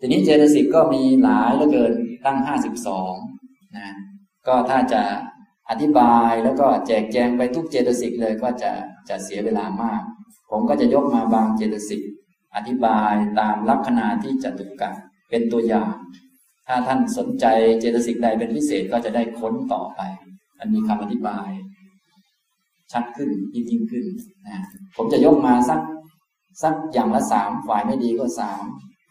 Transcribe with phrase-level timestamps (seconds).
[0.00, 1.92] ทีนี้เจตสิกก็มีหลายเหลือเกิน
[2.24, 3.12] ตั้งห้าสิบสอง
[3.76, 3.94] นะ
[4.46, 5.02] ก็ถ้าจะ
[5.70, 8.72] อธิบายแล้วก็แจกแจงไปทุกเจตสิกเลยก็จะ
[9.08, 10.02] จะเสียเวลามาก
[10.50, 12.02] ผมก็จะยกมาบางเจตสิก
[12.56, 14.90] อธิบายตามลักษณะที่จตุกะ
[15.30, 15.92] เป็นตัวอย่าง
[16.66, 17.46] ถ้าท่านสนใจ
[17.80, 20.00] เจตสิกใดเป็นพิเศษก็จะได้ค้นต่อไป
[20.58, 21.48] มันมีคำอธิบาย
[22.92, 24.04] ชัดขึ้นยิ่งยิ่งขึ้น
[24.46, 24.64] นะ
[24.96, 25.80] ผมจะยกมาสัก
[26.62, 28.62] สักอย่างละสามฝ่ายไม่ดีก็สาม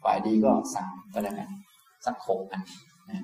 [0.04, 1.50] ฝ่ายดีก็สามก็แล้วกัน
[2.06, 2.62] สักหกอัน
[3.10, 3.24] นะ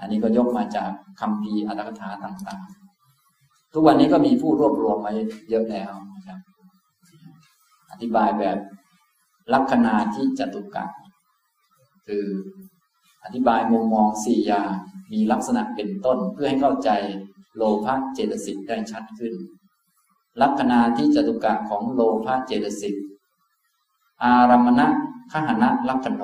[0.00, 0.90] อันนี้ก็ยกมาจาก
[1.20, 5.12] คำพีอัตถกถาต่างๆ ทุกวันนี้ก็มีผู้รวบรวมไว้
[5.50, 6.40] เยอะแล้วนะครับ
[7.90, 8.58] อธิบายแบบ
[9.54, 10.84] ลักษณะที่จตุกะ
[12.06, 12.26] คือ
[13.24, 14.72] อธิบายมุมมองสี่อย่าง
[15.12, 16.90] มีลักษณะเป็นต้นเพื่อให้เข้าใจ
[17.56, 19.34] โลภะเจตสิกได้ชัดขึ้น
[20.42, 22.94] ลักษณะที่จตุกะของโลภะเจตสิก
[24.22, 24.86] อารมณะ
[25.32, 26.22] ขหณะลักโน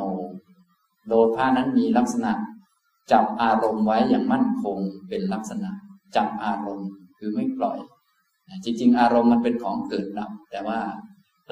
[1.06, 2.32] โลภะนั้นมีลักษณะ
[3.12, 5.70] จับอารมณ์ไว้อย่างมั่นคงเป็นลักษณะ
[6.16, 7.78] จับอารมณ์คือไม่ปล่อย
[8.64, 10.78] จริง ๆ อารมณ์มันเป็นของเกิดดับแต่ว่า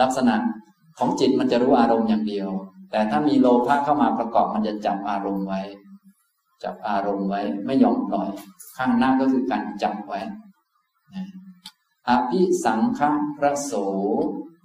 [0.00, 0.34] ลักษณะ
[0.98, 2.48] ของจิตมันจะรู้อารมณ์อย่างเดียว
[2.90, 5.60] แต่ถ้ามีโลภะเข้ามาประกอบมันจะจับอารมณ์ไว้
[6.64, 8.28] จับอารมณ์ไว้ไม่ยอมปล่อย
[8.76, 10.20] ข้างหน้าก็คือการจับไว้
[12.08, 13.00] อภิสังฆ
[13.42, 13.72] ระโส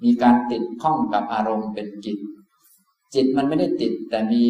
[0.04, 2.18] มีการติดข้องกับอารมณ์เป็นจิต
[3.14, 4.44] จิตมันไม่ได้ติด แต่มี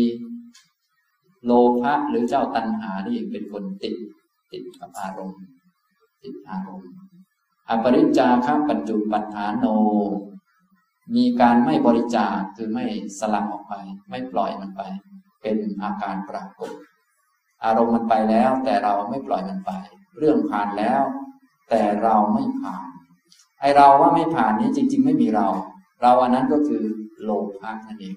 [1.45, 3.95] โลภะหรือเจ้าตัณหาที่เองเป็นคนติด
[4.52, 5.43] ติดกับอารมณ์
[6.23, 6.91] ติดอารมณ์
[7.69, 9.65] อปริจาคปัจจุปัฏฐานโน
[11.15, 12.85] มีการไม่บริจาคคือไม่
[13.19, 13.73] สลับออกไป
[14.09, 14.81] ไม่ปล่อยมันไป
[15.41, 16.71] เป็นอาการปรากฏ
[17.65, 19.71] อารมณ์มันไปแล้ว แต่เราไม่ปล่อยมันไป
[20.17, 21.02] เรื่องผ่านแล้ว
[21.69, 22.87] แต่เราไม่ผ่าน
[23.59, 25.47] ไอเราว่าไม่ผ่านนี้จริง ๆ ไม่มีเรา
[26.02, 26.83] เราอันนั้นก็คือ
[27.23, 28.15] โลภะนั่นเอง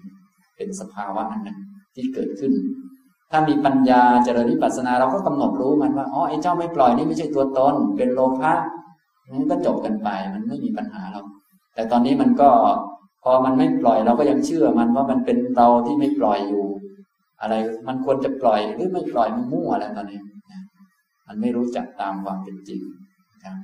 [0.56, 1.58] เป็นสภาวะอันนั้น
[1.94, 2.52] ที่เกิดขึ้น
[3.30, 8.52] ถ้ามีปัญญาเจริญวิปัสสนาเราก็กำหนดรู้มันว่า อ๋อ ไอ้เจ้าไม่ปล่อยนี่ไม่ใช่ตัวตน เป็นโลภะ
[9.32, 11.26] นั้นก็จบกันไป มันไม่มีปัญหาหรอก
[11.74, 12.50] แต่ตอนนี้มันก็
[13.22, 16.64] พอมันไม่ปล่อยเราก็ยังเชื่อมันว่ามันเป็นเราที่ไม่ปล่อยอยู่
[17.40, 17.54] อะไร
[17.88, 20.20] มันควรจะปล่อยหรือไม่ปล่อยมันมั่วอะไรตอนนี้
[21.26, 22.80] มันไม่รู้จักตามความเป็นจริง
[23.44, 23.56] ครับ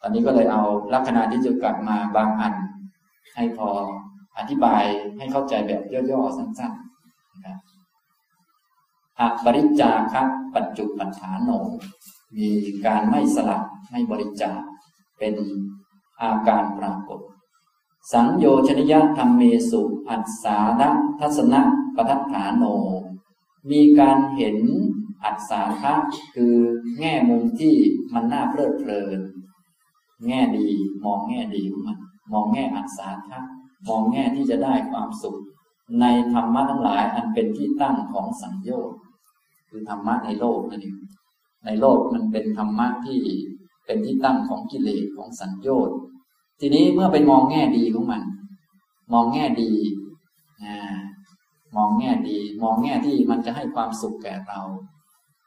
[0.00, 0.62] ตอนนี้ก็เลยเอา
[0.94, 2.54] ลักษณะที่จะกลับมาบางอัน
[3.34, 3.68] ให้พอ
[4.38, 4.84] อธิบาย
[5.16, 7.58] ให้เข้าใจแบบย่อๆสั้นๆนะครับ
[9.18, 10.14] อปริจาค
[10.54, 11.50] ปัจจุปัฏฐานโน
[12.36, 12.48] มี
[12.86, 14.60] การไม่สลับไม่บริจาค
[15.18, 15.34] เป็น
[16.20, 17.20] อาการปรากฏ
[18.12, 20.88] สังโยชนิยธรรมเมสุ อัศสาะ
[21.20, 21.60] ทัศนะ
[21.96, 22.64] ปทัฏฐานโน
[23.70, 24.58] มีการเห็น
[25.24, 25.94] อัศาทะ
[26.34, 26.54] คือ
[26.98, 27.76] แง่มุมที่
[28.14, 29.18] มันน่าเพลิดเพลิน
[30.26, 30.68] แง่ดี
[31.04, 31.98] มองแง่ดีมัน
[32.32, 33.40] มองแง่อัศาทะ
[33.88, 35.38] มองแง่ที่จะได้ความสุข
[36.00, 38.98] ในธรรมะทั้งหลายอันเป็นที่ตั้งของสังโยชน์
[39.68, 40.98] คือธรรมะในโลกนั่นเอง
[41.66, 43.20] ในโลกมันเป็นธรรมะที่
[43.86, 45.90] เป็นที่ตั้งของกิเลสของสัญญาณ
[46.60, 48.22] ทีนี้เมื่อไปมองแง่ดีของมัน
[49.12, 49.72] มองแง่ดี
[51.76, 54.60] มองแง่ดี มองแง่ที่มันจะให้ความสุขแก่เรา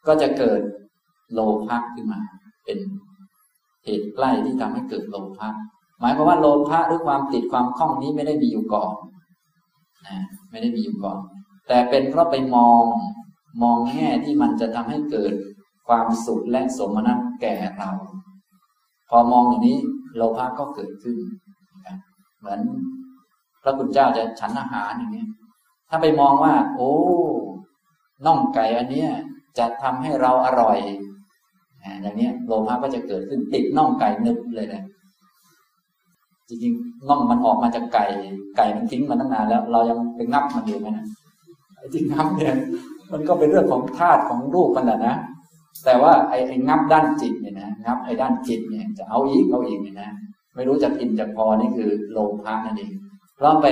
[0.07, 0.61] ก็จะเกิด
[1.33, 2.21] โลภะขึ้นมา
[2.65, 2.79] เป็น
[3.85, 5.49] เหตุใกล้ที่ทำให้เกิดโลภะ
[6.03, 8.91] หมายความว่าโลภะหรือความติดความคล้องนี้ไม่ได้มีอยู่ก่อน
[10.07, 10.17] นะ
[10.51, 11.19] ไม่ได้มีอยู่ก่อน
[11.67, 12.83] แต่เป็นเพราะไปมอง
[13.63, 15.33] มองแง่ที่มันจะทำให้เกิด
[15.87, 17.91] ความสุขและสมนัตแก่เรา
[19.09, 19.79] พอมองอย่างนี้
[20.15, 21.17] โลภะก็เกิดขึ้น
[22.39, 22.59] เหมือน
[23.63, 25.25] พระคุณเจ้าจะฉันอาหารอย่างนี้
[25.89, 26.93] ถ้าไปมองว่า โอ้
[28.25, 29.09] น่องไก่อันเนี้ย
[29.57, 30.79] จะทำให้เราอร่อย
[32.01, 34.83] อย่างนี้โลภะก็จะเกิดขึ้นติดน่องไก่นึกเลยนะ
[36.61, 38.05] จริงๆน่องมันออกมาจากไก่
[38.57, 41.05] ไก่มันทิ้งมาตั้งนานแล้ว เรายังไปงับมันอยู่ไหมนะ
[41.93, 42.55] จริงงับเนี่ย
[43.11, 45.15] มันก็เป็นเรื่องของธาตุของรูปมันแหละนะ
[45.85, 50.09] แต่ว่าไอ้ไอ้งับด้านจิตเนี่ยนะงับไอ้ด้านจิตเนี่ยจะเอาอีกเอาอีกเนี่ยนะ
[50.55, 52.91] ไม่รู้จะกินจะพอนี่คือโลภะนั่นเอง
[53.35, 53.67] เพราะไป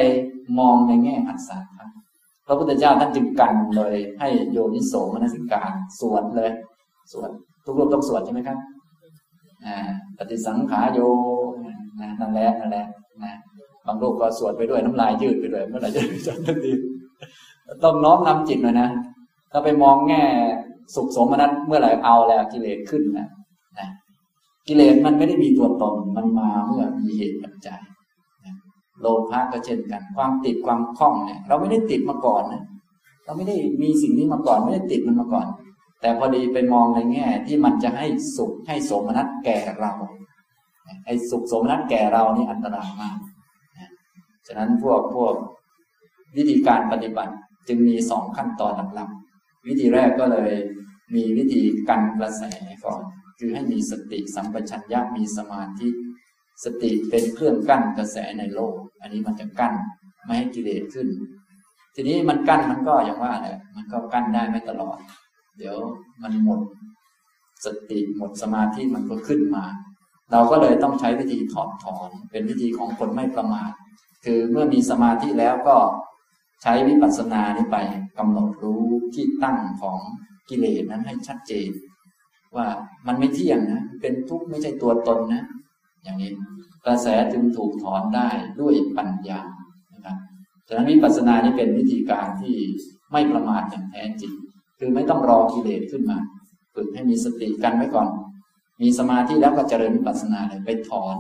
[0.60, 1.72] มองในแง่อัศจรรย์
[2.48, 6.52] พระพุทธเจ้าท่านจึงกันเลย ให้โยนิโสมนสิการสวดเลย
[7.12, 7.30] สวด
[7.66, 8.58] ทุกรูปต้องสวดใช่ไหมครับ
[9.66, 9.78] อ่า
[10.18, 11.00] ปฏิสังขาโย
[12.20, 12.86] นั่นแหละนั่นแหละ
[13.24, 13.34] นะ
[13.86, 16.74] บางรูปก็สวดไปด้วยน้ำลายยืดไปด้วยเมื่อไหร่จะจำทันที
[17.84, 18.90] ต้องน้อมนำจิตหน่อยนะ
[19.52, 20.24] ถ้าไปมองแง่
[20.96, 23.28] สุขสมนัตเมื่อไหร่เอาแล้วกิเลสขึ้นนะ
[23.80, 23.88] นะ
[24.68, 27.82] กิเลสมันไม่ได้มีตัวตนมันมาเมื่อมีเหตุปัจจัย
[29.02, 32.64] โลภะก็เช่นกัน ความติดความคล้องเนี่ย เราไม่ได้ติดมาก่อนนะ
[33.26, 35.48] เราไม่ได้มีสิ่งนี้มาก่อน ไม่ได้ติดมันมาก่อน
[36.02, 38.06] แต่พอดีไปมองในแง่ที่มันจะให้
[38.38, 39.94] สุขให้สมนัตแก่เรา
[41.06, 43.18] ไอ้สุขสมนัตแก่เรานี่อันตรายมาก
[44.48, 45.34] ฉะนั้นพวกพวก
[46.38, 47.34] วิธีการปฏิบัติ
[47.68, 50.52] จึงมีสองขั้นตอนหลักๆวิธีแรกก็เลย
[51.16, 52.44] มีวิธีกันกระแส
[52.86, 53.02] ก่อน
[53.40, 55.90] คือให้มีสติสัมปชัญญะมีสมาธิ
[56.64, 59.74] สติเป็นเครื่องกั้นกระแสในโลก อันนี้มันจะกั้น
[60.26, 61.08] ไม่ให้กิเลสขึ้น
[61.96, 64.98] ทีนี้มันกั้นมันก็อย่างว่าแหละมันก็กั้นได้ไม่ตลอด
[65.58, 65.78] เดี๋ยว
[66.22, 66.62] มันหมด
[67.66, 69.66] สติหมดสมาธิมันก็ขึ้นมา
[70.32, 73.72] เราก็เลยต้องใช้วิธีถอดถอนเป็นวิธีของคนไม่ประมาท
[74.26, 75.78] คือเมื่อมีสมาธิแล้วก็
[76.62, 77.78] ใช้วิปัสสนานี้ไป
[78.18, 78.84] กำหนดรู้
[79.16, 79.98] ที่ตั้งของ
[80.50, 81.70] กิเลสนั้นให้ชัดเจน
[82.56, 82.68] ว่า
[83.08, 85.44] มันไม่เที่ยงนะเป็นทุกข์ไม่ใช่ตัวตนนะ
[86.04, 86.32] อย่างนี้
[86.86, 88.30] กระแสจึงถูกถอนได้
[88.62, 89.42] ด้วยปัญญา
[89.94, 90.18] นะครับ
[90.68, 92.56] ฉะนั้นวิปัสสนานี้เป็นวิธีการที่
[93.12, 94.34] ไม่ประมาทอย่างแท้จริง
[94.80, 96.18] คือไม่ต้องรอกิเลสขึ้นมา
[96.76, 98.10] ฝึกให้มีสติกันไว้ก่อน
[98.82, 101.16] มีสมาธิแล้วก็เจริญวิปัสสนาเลยไปถอน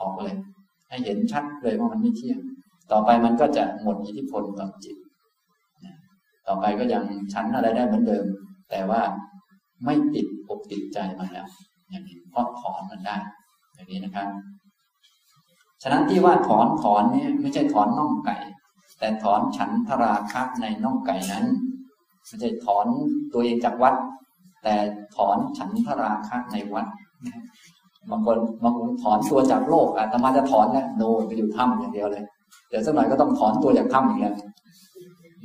[0.00, 0.34] ออกเลย
[0.88, 2.40] ให้เห็นชัดเลยว่ามันไม่เที่ยง
[2.90, 4.96] ต่อไปมันก็จะหมดอิทธิพลต่อจิต
[6.46, 7.02] ต่อไปก็ยัง
[7.32, 8.24] ชั้นอะไรได้เหมือนเดิม
[8.70, 9.02] แต่ว่า
[9.84, 11.46] ไม่ติดอกติดใจมาแล้ว
[11.90, 13.16] อย่างนี้เพราะถอนมันได้
[13.74, 14.28] อย่างนี้นะครับ
[15.82, 18.36] ฉะนั้นที่ว่าถอนถอนนี่ไม่ใช่ถอนน่องไก่
[18.98, 21.44] แต่ถอนฉันทราคะในน่องไก่นั้น
[22.26, 22.86] ไม่ใช่ถอน
[23.32, 23.94] ตัวเองจากวัด
[24.68, 24.78] แต่
[25.16, 26.86] ถอนฉันทราคะในวัด
[28.10, 32.24] บางคนบางคนถอนตัวจากโลกอาตมาจะถอนแล้วโนไปอยู่ถ้ำอย่างเดียวเลย
[32.68, 34.34] เดี๋ยวสักหน่อยก็ต้องถอนตัวจากถ้ำอีกแล้ว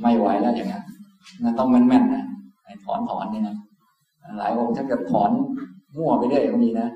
[0.02, 0.84] ไม่ไหวแล้วอย่างนั้น
[1.44, 2.24] นะต้องแม่นๆนะ
[2.66, 3.56] ไอ้ถอนถอนนี่นะ
[4.38, 5.32] หลายองค์ถ้าเกิดถอน
[5.98, 6.90] มั่วไปเรื่อยก็มีนะ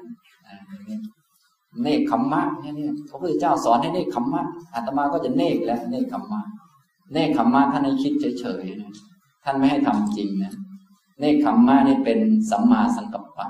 [1.81, 4.43] เนคขมมะเนี่ยเนี่ยพระพุทธเจ้าสอนให้เนคขมมะ
[4.73, 6.41] อาตมาก็จะเนคแล้วเนคขมมะ
[7.13, 8.91] เนคขมมะท่านให้คิดเฉยๆนะ
[9.43, 10.53] ท่านไม่ให้ทำจริงนะ
[11.19, 12.19] เนคขมมะนี่เป็น
[12.51, 13.47] สัมมาสังกัปปะ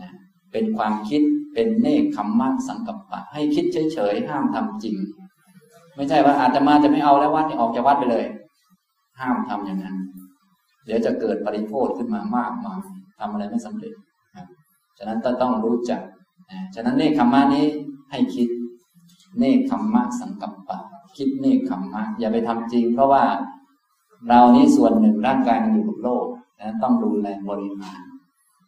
[0.00, 0.10] นะ
[0.52, 1.22] เป็นความคิด
[1.54, 4.96] เป็นเนคขมมะสังกัปปะ ให้คิดเฉยๆห้ามทำจริง
[5.96, 8.24] ไม่ใช่ว่าอาตมาจะไม่เอาแล้ววัดนี่ออกจากวัดไปเลย
[9.20, 9.96] ห้ามทำอย่างนั้น
[10.86, 12.80] เดี๋ยวจะเกิดปริโภคขึ้นมามากมาย
[13.18, 13.92] ทำอะไรไม่สำเร็จ
[14.36, 14.46] ครับ
[14.98, 16.00] ฉะนั้นต้องรู้จัก
[16.74, 17.66] ฉะนั้นเนคขมมะนี้
[18.10, 18.48] ให้คิด
[19.38, 20.78] เนคขมมะสังกัปปะ
[21.16, 23.24] คิดเนคขมมะอย่าไปทำจริง เพราะว่า
[24.28, 26.24] เรานี้ส่วนหนึ่งร่างกายมันอยู่กับโลก
[26.60, 28.00] นะต้องดูแลบริหาร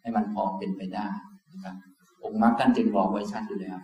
[0.01, 1.07] ให้มันพอเป็นไปได้
[1.51, 1.75] นะครับ
[2.23, 3.77] องค์มรรคท่านจึงบอกไว้ชัดอยู่แล้ว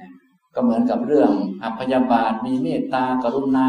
[0.00, 0.10] นะ
[0.54, 1.30] ก็เหมือนกับเรื่อง
[1.62, 3.68] อัพยาบาทมีเมตตากรุณา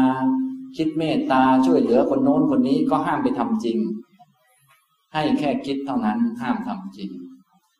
[0.76, 3.78] คิดเมตตาช่วยเหลือคนโน้นคนนี้ก็ห้ามไปทำจริง
[5.12, 7.10] ให้แค่คิดเท่านั้นห้ามทำจริง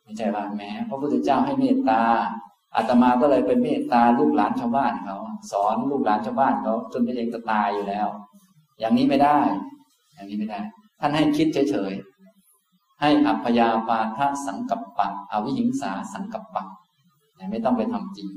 [0.03, 2.01] ไม่ใช่ว่าแม้พระพุทธเจ้าให้เมตตา
[2.75, 5.17] อาตมาก็เลยเป็นเมตตาลูกหลานชาวบ้านเขา
[5.51, 8.07] สอนลูกหลานชาวบ้านเขาจนตัวเองจะตายอยู่แล้ว
[8.79, 9.39] อย่างนี้ไม่ได้
[10.13, 10.59] อย่างนี้ไม่ได้
[10.99, 16.63] ท่านให้คิดเฉยๆ ให้อัพยาปาทสังกัปปะอวิหิงสาสังกัปปะ
[17.51, 18.29] ไม่ต้องไปทำจริง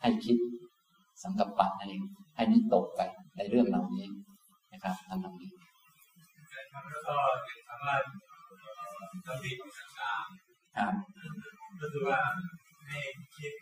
[0.00, 0.36] ให้คิด
[1.22, 2.02] สังกัปปะนั่นเอง
[2.36, 3.00] ให้นิตกไป
[3.36, 4.04] ในเรื่องเหล่านี้
[4.72, 5.50] นะครับทำตรงนี้
[6.72, 7.16] แล้วก็
[7.68, 8.02] สามารถ
[9.26, 10.94] ทำดีต่างๆครับ
[11.80, 12.18] ก็คือว่า
[12.88, 12.98] ให้
[13.36, 13.52] คิด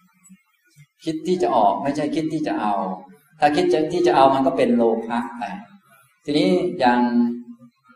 [1.04, 2.74] คิดที่จะออกไม่ใช่คิดที่จะเอา
[3.40, 5.44] ถ้าคิดจะที่จะเอามันก็เป็นโลภะไป
[6.24, 7.00] ทีนี้อย่าง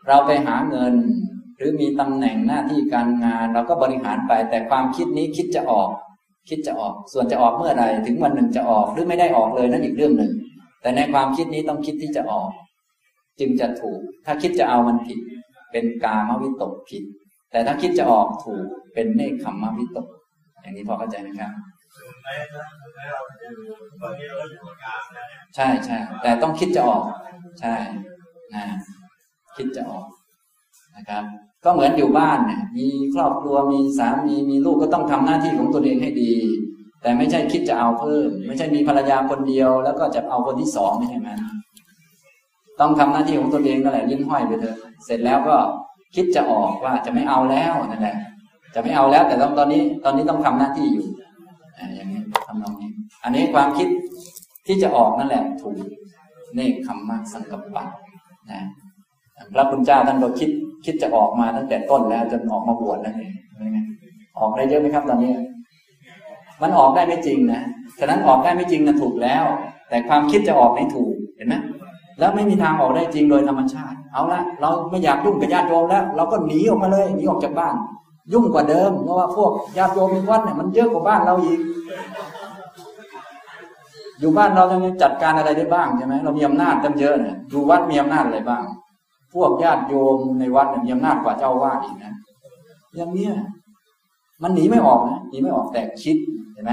[0.08, 0.94] เราไปหาเงิน
[1.56, 5.90] หรือมีตำแหน่งหน้าที่การงาน เราก็บริหารไป แต่ความคิดนี้คิดจะออก
[6.48, 10.32] คิดจะออก ส่วนจะออกเมื่อไรถึงวันหนึ่งจะออกหรือไม่ได้ออกเลยนั่นอีกเรื่องหนึ่ง
[10.82, 12.48] แต่ในความคิดนี้ต้องคิดที่จะออก
[13.40, 15.18] จึงจะถูก ถ้าคิดจะเอามันผิด
[15.72, 17.02] เป็นกามวิตกผิด
[17.50, 20.06] แต่ถ้าคิดจะออกถูกเป็นเนคขมมวิตก
[20.60, 21.52] อย่างนี้พอเข้าใจไหมครับ
[25.56, 27.04] ใช่ใช่แต่ต้องคิดจะออก
[27.60, 27.74] ใช่
[28.54, 28.64] นะ
[29.56, 30.06] คิดจะออก
[30.96, 31.24] นะครับ
[31.64, 36.32] ก็เหมือนอยู่บ้านเนี่ยมีครอบครัวมีสามีมีลูกก็ต้องทำหน้าที่ของตัวเองให้ดี
[37.02, 41.28] แต่ไม่ใช่คิดจะเอาเพิ่ม ไม่ใช่มีภรรยาคนเดียว แล้วก็จะเอาคนที่สองไม่ใช่ไหม
[42.80, 45.56] ต้องทำหน้าที่ของตัวเองนั่นแหละยิ้มห้อยไปเถอะเสร็จแล้วก็
[46.14, 48.16] คิดจะออกว่าจะไม่เอาแล้วนั่นแหละ
[48.74, 51.06] จะไม่เอาแล้ว แต่ต้องตอนนี้ตอนนี้ต้องทำหน้าที่อยู่
[51.94, 52.90] อย่างนี้ทำตรงนี้
[53.24, 53.88] อันนี้ความคิด
[54.66, 55.76] ที่จะออกนั่นแหละถูก
[56.54, 57.84] เนคขมมะสังกัปปะ
[58.50, 58.62] นะ
[59.54, 60.50] พระคุณเจ้าท่านก็คิด
[60.84, 63.32] คิดจะออกมาตั้งแต่ต้นแล้วจนออกมาบวชนั่นเอง
[64.38, 65.32] ออกได้เยอะไหมครับตอนนี้
[66.62, 67.62] มันออกได้ไม่จริงนะ
[67.98, 69.44] ฉะนั้นออกได้ไม่จริงนะถูกแล้ว
[69.88, 71.54] แต่ความคิดจะออกไม่ถูกเห็นไหม
[72.18, 77.74] แล้วไม่มีทางออกได้จริงโดยธรรมชาติ เอาละเราไม่อยากยุ่งกับญาติโยมแล้ว เราก็หนีออกมาเลยหนีออกจากบ้าน
[78.32, 81.60] ยุ่งกว่าเดิมเพราะว่าพวกญาติโยมวัดเนี่ยมันเยอะกว่าบ้านเราอีก
[84.20, 88.62] อยู่บ้านเราจะจัดการอะไรได้บ้างใช่ไหมเรามีอำนาจตั้งเยอะเนี่ยอยู่วัดมีอำนาจอะไรบ้าง
[89.36, 92.14] พวกญาติโยมในวัดยมีอำนาจกว่าเจ้าวาดอีกนะ
[92.96, 93.32] อย่างเนี้ย
[94.42, 96.16] มันหนีไม่ออกนะหนีไม่ออกแต่คิด
[96.52, 96.72] เห็นไหม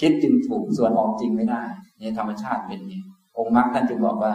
[0.00, 1.62] คิดจึงถูกส่วนออกจริงไม่ได้
[2.00, 3.00] นี่ธรรมชาติเป็นนี้
[3.38, 4.34] องค์มรรคท่านจึงบอกว่า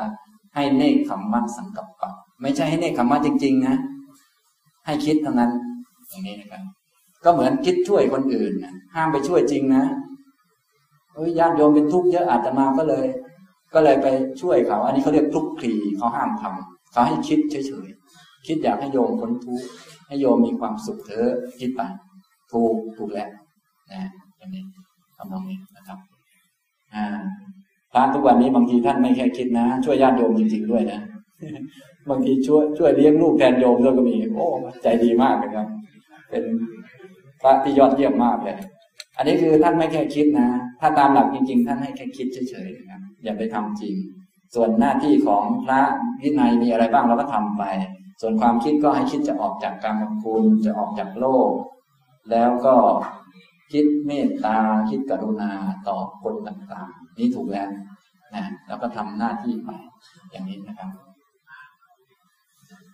[0.55, 2.09] ให้เนคขมมะสังกัปปะ
[2.41, 3.75] ไม่ใช่ให้เนคขมมะจริง ๆ นะ
[4.85, 5.51] ให้คิดเท่านั้น
[6.09, 6.63] อย่างนี้นะครับ
[7.23, 9.83] ก็เหมือนคิดช่วยคนอื่นนะห้ามไปช่วยจริงนะ
[11.13, 13.05] เอ้ยญาติโยมเป็นทุกข์เยอะอาตมาก็เลย
[13.73, 14.07] ก็เลยไป
[14.41, 17.55] ช่วยเขา อันนี้เขาเรียกทุกข์คลีเขาห้ามทำ เขาให้คิดเฉ
[17.85, 19.67] ยๆ คิดอยากให้โยมพ้นทุกข์
[20.07, 21.81] ให้โยมมีความสุขเถอะคิดไป
[22.51, 23.29] ถูกถูกแล้ว
[23.91, 24.03] นะ
[24.37, 24.63] อย่างนี้
[25.17, 25.99] ทำตรงนี้นะครับ
[26.93, 27.05] อ่า
[27.91, 30.99] พระทุกวันนี้บางทีท่านไม่แค่คิดนะ ช่วยญาติโยมจริงๆด้วยนะ
[32.09, 34.45] บางทีช่วยช่วยเลี้ยงลูกแทนโยมด้วยก็มี โอ้
[34.83, 35.67] ใจดีมากเลยครับ
[36.29, 36.43] เป็น
[37.41, 38.55] พระที่ยอดเยี่ยมมากเลย
[39.17, 43.95] อันนี้คือท่านไม่แค่คิดนะ ถ้าตามหลักจริง ๆ ท่านให้แค่คิดเฉยๆนะครับอย่าไปทำจริง
[44.55, 45.81] ส่วนหน้าที่ของพระ
[46.21, 47.63] วินัยมีอะไรบ้างเราก็ทำไป
[48.21, 51.51] ส่วนความคิดก็ให้คิดจะออกจากกรรมคุณจะออกจากโลก
[52.31, 52.75] แล้วก็
[53.71, 54.57] คิดเมตตา
[54.89, 55.51] คิดกรุณา
[55.87, 57.69] ต่อคนต่างๆ นี่ถูกแล้ว
[58.35, 59.69] นะแล้วก็ทำหน้าที่ไป
[60.31, 60.89] อย่างนี้นะครับ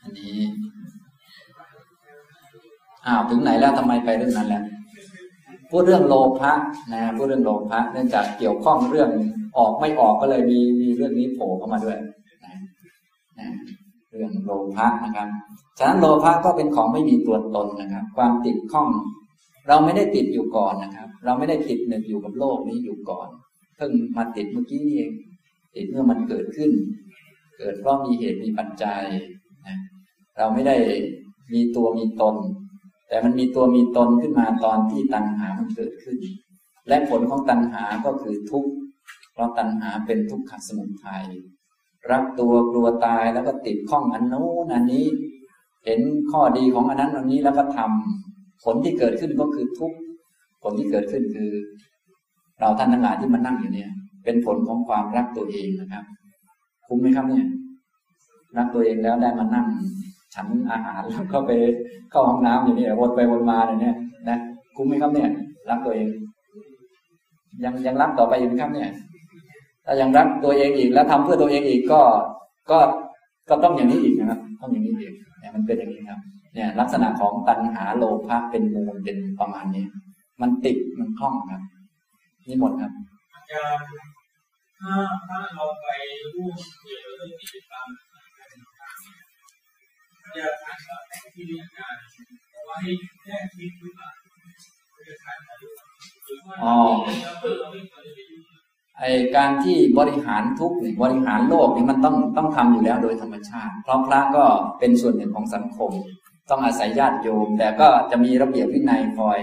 [0.02, 0.38] อันนี้
[3.06, 4.64] อ้าวถึงไหนแล้วทำไมไปเรื่องนั้นแล้ว
[5.72, 6.52] พูดเรื่องโลภะ
[6.94, 9.10] นะพูดเรื่องโลภะเนื่องจากเกี่ยวข้องเรื่อง
[9.58, 11.98] ออกไม่ออกก็เลยมีมีเรื่องนี้โผล่เข้ามาด้วย
[12.46, 12.54] นะ
[13.40, 13.48] นะ
[14.12, 15.28] เรื่องโลภะนะครับ
[15.78, 18.90] ฉะนั้นโลภะก็เป็นของไม่มีตัวตนนะครับ ความติดข้อง
[19.68, 23.28] เราไม่ได้ติดอยู่ก่อนนะครับ เราไม่ได้ติดหนึ่งอยู่กับโลกนี้อยู่ก่อน
[23.76, 25.12] เพิ่งมาติดเมื่อกี้นี่เอง
[25.76, 26.72] ติดเมื่อมันเกิดขึ้น
[27.58, 29.04] เกิดเพราะมีเหตุมีปัจจัย
[29.68, 29.78] นะ
[30.38, 30.76] เราไม่ได้
[31.54, 32.36] มีตัวมีตน
[33.10, 36.18] แต่มันมีตัวมีตนขึ้นมาตอนที่ตัณหามันเกิดขึ้น
[36.88, 38.72] และผลของตัณหาก็คือทุกข์
[39.34, 41.26] เพราะตัณหาเป็นทุกขสมุทัย
[42.12, 45.06] รักตัวกลัวตายแล้วก็ติดข้องอันโน้นอันนี้
[45.86, 49.98] เห็นข้อดีของอันนั้นอันนี้แล้วก็ทำผลที่เกิดขึ้นก็คือทุกข์
[50.64, 51.52] ผลที่เกิดขึ้นคือ
[52.60, 53.90] เราท่านทั้งหลายที่มานั่งอยู่เนี่ย
[54.24, 56.06] เป็นผลของความรักตัวเองนะครับ
[56.88, 57.46] คุ้มไหมครับเนี่ย
[58.58, 59.68] รักตัวเองแล้วได้มานั่ง
[60.36, 61.52] ฉันอาหารแล้วก็ไป
[62.12, 63.98] เข้าห้องน้ำอย่างนี้วนไปวนมาเนี่ย
[64.30, 64.38] นะ
[64.76, 65.30] คุ้มไหมครับเนี่ย
[65.70, 66.08] รักตัวเอง
[67.64, 68.90] ยังยังรักต่อไปอยู่ไหมครับเนี่ย
[69.86, 72.02] ถ้ายังรักตัวเองอีกแล้วทำเพื่อตัวเองอีกก็
[72.72, 72.78] ก็
[73.50, 76.20] ก็ต้องอย่างนี้อีกนะครับ ต้องอย่างนี้อีกเนี่ยมันเป็นอย่างนี้ครับ
[76.54, 79.86] เนี่ย ลักษณะของตัณหาโลภะเป็นมูลเป็นประมาณนี้
[80.42, 81.62] มันติดมันคล่องครับ
[82.48, 82.92] นี่หมดครับ
[83.34, 83.88] อาจารย์
[84.80, 84.96] ถ้า
[85.28, 85.88] ถ้าเราไป
[86.36, 87.88] ร่วมเกี่ยวกับเรื่องกิจกรรม
[90.38, 91.02] จะทานกับ
[91.36, 91.96] ที่เรียนการ
[92.66, 92.78] ไว้
[93.24, 94.10] แค่คิดหรือเปล่า
[95.08, 95.72] จะทานหรือ
[96.48, 96.76] ว่าอ๋อ
[99.00, 99.04] ไอ
[99.36, 100.72] การที่บริหารทุก
[101.04, 104.46] บริหารโลกนี่มันต้องต้องทำอยู่แล้วโดยธรรมชาติ เพราะพระก็
[104.80, 105.92] เป็นส่วนหนึ่งของสังคม
[106.50, 109.40] ต้องอาศัยญาติโยม แต่ก็จะมีระเบียบวินัยคอย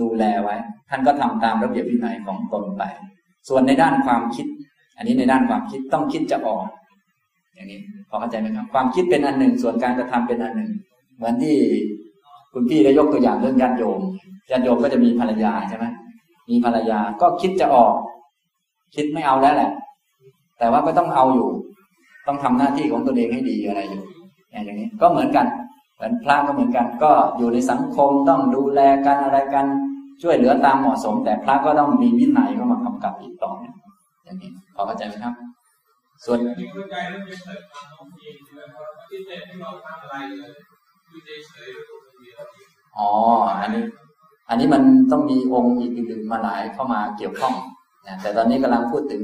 [0.00, 0.56] ดูแลไว้
[0.90, 2.82] ท่านก็ทำตามระเบียบวินัยของตนไป
[3.48, 4.46] ส่วนในด้านความคิด
[4.96, 6.66] อันนี้ในด้านความคิดต้องคิดจะออก
[7.54, 10.70] อย่างนี้พอเข้าใจไหมครับ ความคิดเป็นอันหนึ่ง ส่วนการกระทำเป็นอันหนึ่ง
[11.16, 11.56] เหมือนที่
[12.52, 14.00] คุณพี่ได้ยกตัวอย่างเรื่องญาติโยม
[14.50, 15.86] ญาติโยมก็จะมีภรรยาใช่ไหม
[16.50, 17.94] มีภรรยาก็คิดจะออก
[18.94, 19.70] คิดไม่เอาแล้วแหละ
[20.58, 21.48] แต่ว่าก็ต้องเอาอยู่
[22.26, 24.02] ต้องทำหน้าที่ของตัวเองให้ดีอะไรอยู่
[24.50, 25.46] อย่างนี้ก็เหมือนกัน
[25.96, 29.66] เหมือนพระก็เหมือนกัน ก็อยู่ในสังคมต้องดูแลกันอะไรกัน
[30.22, 33.74] ช่วยเหลือตามเหมาะสม แต่พระก็ต้องมีวินัยเข้ามากำกับอีกต่อเนี่ย
[34.24, 35.34] อย่างนี้พอเข้าใจไหมครับ
[36.24, 36.38] ส่วน
[42.98, 43.10] อ๋อ
[43.60, 43.84] อันนี้
[44.48, 47.54] อันนี้มันต้องมีองค์อีกอื่นมาหลายเข้ามาเกี่ยวข้อง
[48.06, 49.22] นะแต่ตอนนี้กำลังพูดถึง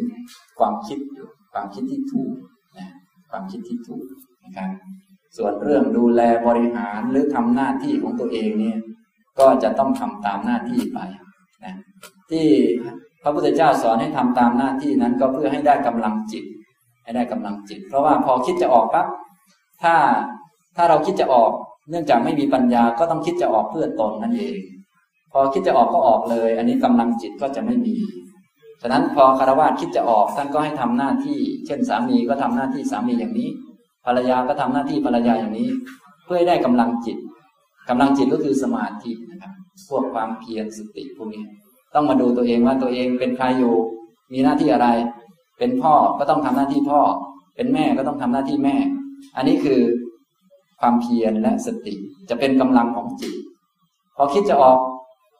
[0.59, 2.33] ความคิดอยู่ความคิดที่ถูก
[2.79, 2.87] นะ
[3.31, 4.05] ความคิดที่ถูก
[4.45, 4.71] นะครับ
[5.37, 8.79] ส่วนเรื่องดูแลบริหารหรือทำหน้าที่ของตัวเองเนี่ย
[9.39, 10.99] ก็จะต้องทำตามหน้าที่ไป
[11.65, 11.75] นะ
[12.31, 12.47] ที่
[13.23, 16.45] พระพุทธเจ้าสอนให้ทำตามหน้าที่นั้นก็เพื่อให้ได้กำลังจิต
[17.09, 19.07] ให้ได้กำลังจิต เพราะว่าพอคิดจะออกปั๊บ
[19.83, 19.95] ถ้า
[20.77, 21.51] ถ้าเราคิดจะออก
[21.91, 24.57] เนื่องจากไม่มีปัญญาก็ต้องคิดจะออกเพื่อตนนั่นเอง
[25.33, 27.95] พอคิดจะออกก็ออกเลย อันนี้กำลังจิตก็จะไม่มี
[28.83, 33.49] ฉะนั้นพอคารวะคิดจะออกท่านก็ให้ทำหน้าที่ เช่นสามีก็ทำหน้าที่สามีอย่างนี้
[34.05, 35.69] ภรรยาก็ทำหน้าที่ภรรยาอย่างนี้
[36.25, 37.19] เพื่อให้ได้กำลังจิต
[37.89, 39.53] กำลังจิตก็คือสมาธินะครับ
[39.89, 41.45] พวกความเพียรสติพวกนี้
[41.95, 43.75] ต้องมาดูตัวเองว่าตัวเองเป็นใครอยู่
[44.33, 44.89] มีหน้าที่อะไร
[45.59, 47.01] เป็นพ่อก็ต้องทำหน้าที่พ่อ
[47.57, 48.77] เป็นแม่ก็ต้องทำหน้าที่แม่
[49.37, 49.81] อันนี้คือ
[50.81, 51.95] ความเพียรและสติ
[52.29, 53.35] จะเป็นกำลังของจิต
[54.17, 54.79] พอคิดจะออก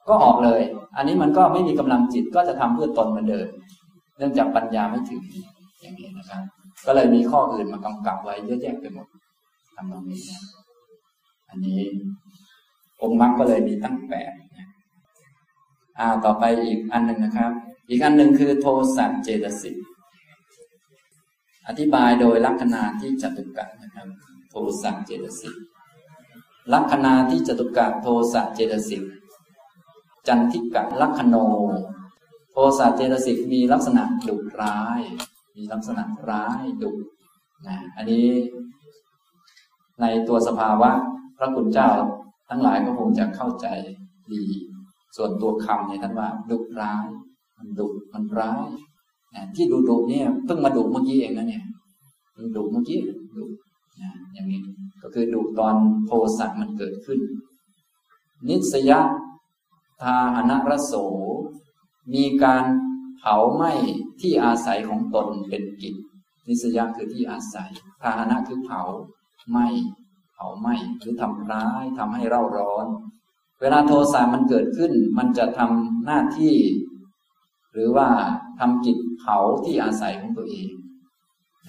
[0.09, 0.61] ก็ออกเลย
[0.97, 3.47] อันนี้มันก็ไม่มีกำลังจิตก็จะทำเพื่อตนเหมือนเดิม
[4.17, 5.21] เนื่องจากปัญญาไม่ถึง
[5.81, 6.41] อย่างนี้นะครับ
[6.85, 9.07] ก็เลยมีข้ออื่นมากำกับไว้เยอะแยะไปหมด
[9.75, 10.39] ทำตรงนี้นะ
[11.49, 11.79] อันนี้
[13.01, 14.67] องค์มรรคก็เลยมีตั้งแปดนะ
[15.99, 17.51] อ่า ต่อไปอีกอันหนึ่งนะครับ
[17.89, 19.75] อีกอันหนึ่งคือโทสัตเจตสิก
[21.69, 24.07] อธิบายโดยลักษณะที่จตุกะนะครับ
[24.49, 25.55] โทสะเจตสิก
[26.73, 29.03] ลักษณะที่จตุกะโทสะเจตสิก
[30.27, 31.35] จันทิกะลักขโน
[32.51, 35.01] โทสะเจตสิกมีลักษณะดุร้าย
[35.55, 36.91] มีลักษณะร้ายดุ
[37.67, 38.27] นะอันนี้
[40.01, 40.91] ในตัวสภาวะ
[41.37, 41.91] พระคุณเจ้า
[42.49, 43.67] ทั้งหลายก็คงจะเข้าใจ
[44.33, 44.45] ดี
[45.15, 47.07] ส่วนตัวคำเนี่ยท่านว่าดุร้าย
[47.57, 48.67] มันดุมันร้าย
[49.55, 51.63] ที่ดุดุเนี่ยเพิ่งมาดุเมื่อกี้เองนะเนี่ย
[52.35, 52.99] มันดุเมื่อกี้
[53.37, 53.45] ดุ
[54.01, 54.61] นะอย่างนี้
[55.01, 57.19] ก็คือดุตอนโทสะมันเกิดขึ้น
[58.47, 58.99] นิสยะ
[60.01, 60.93] ทาหนระโส
[62.13, 62.63] มีการ
[63.19, 63.71] เผาไหม้
[64.21, 65.95] ที่อาศัยของตนเป็นกิจ
[66.47, 67.71] นิสยะคือที่อาศัย
[68.01, 68.81] ทาหนะคือเผา
[69.49, 69.67] ไหม้
[70.33, 72.87] เผาไหม้หรือทำร้ายทำให้เร่าร้อน
[73.61, 76.55] เวลาโทสะมันเกิดขึ้น มันจะทำหน้าที่
[77.73, 78.09] หรือว่า
[78.59, 80.69] ทำจิตเผาที่อาศัยของตัวเอง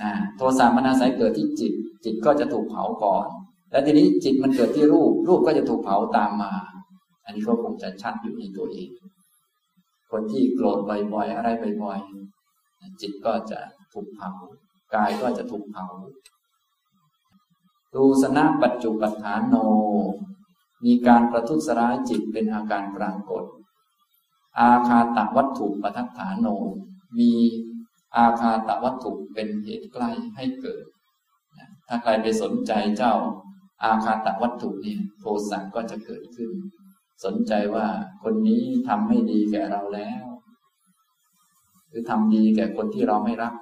[0.02, 1.72] นะโทสะมันอาศัยเกิดที่จิต
[2.04, 3.26] จิตก็จะถูกเผาก่อน
[3.70, 6.52] และทีนี้จิตมันเกิดที่รูป รูปก็จะถูกเผาตามมา
[7.24, 8.90] อันนี้ก็คงจะชัดอยู่ในตัวเอง
[10.10, 11.48] คนที่โกรธบ่อยๆอะไร
[11.82, 13.60] บ่อยๆจิตก็จะ
[13.92, 14.30] ถูกเผา
[14.94, 15.86] กายก็จะถูกเผา
[17.94, 19.54] ดูสนะปัจจุปัฏฐานโน
[20.84, 23.44] มีการประทุษร้ายจิตเป็นอาการปรากฏ
[24.58, 26.46] อาคาตะวัตถุปทัฏฐานโน
[27.18, 27.32] มี
[28.16, 30.84] อาคาตะวัตถุเป็นเหตุใกล้ให้เกิด
[31.88, 33.14] ถ้าใครไปสนใจเจ้า
[33.82, 36.50] อาคาตะวัตถุเนี่ยโทสะก็จะเกิดขึ้น
[37.24, 37.86] สนใจว่า
[38.22, 40.24] คนนี้ทำไม่ดีแก่เราแล้ว
[41.88, 43.54] หรือทำดีแก่คนที่เราไม่รัก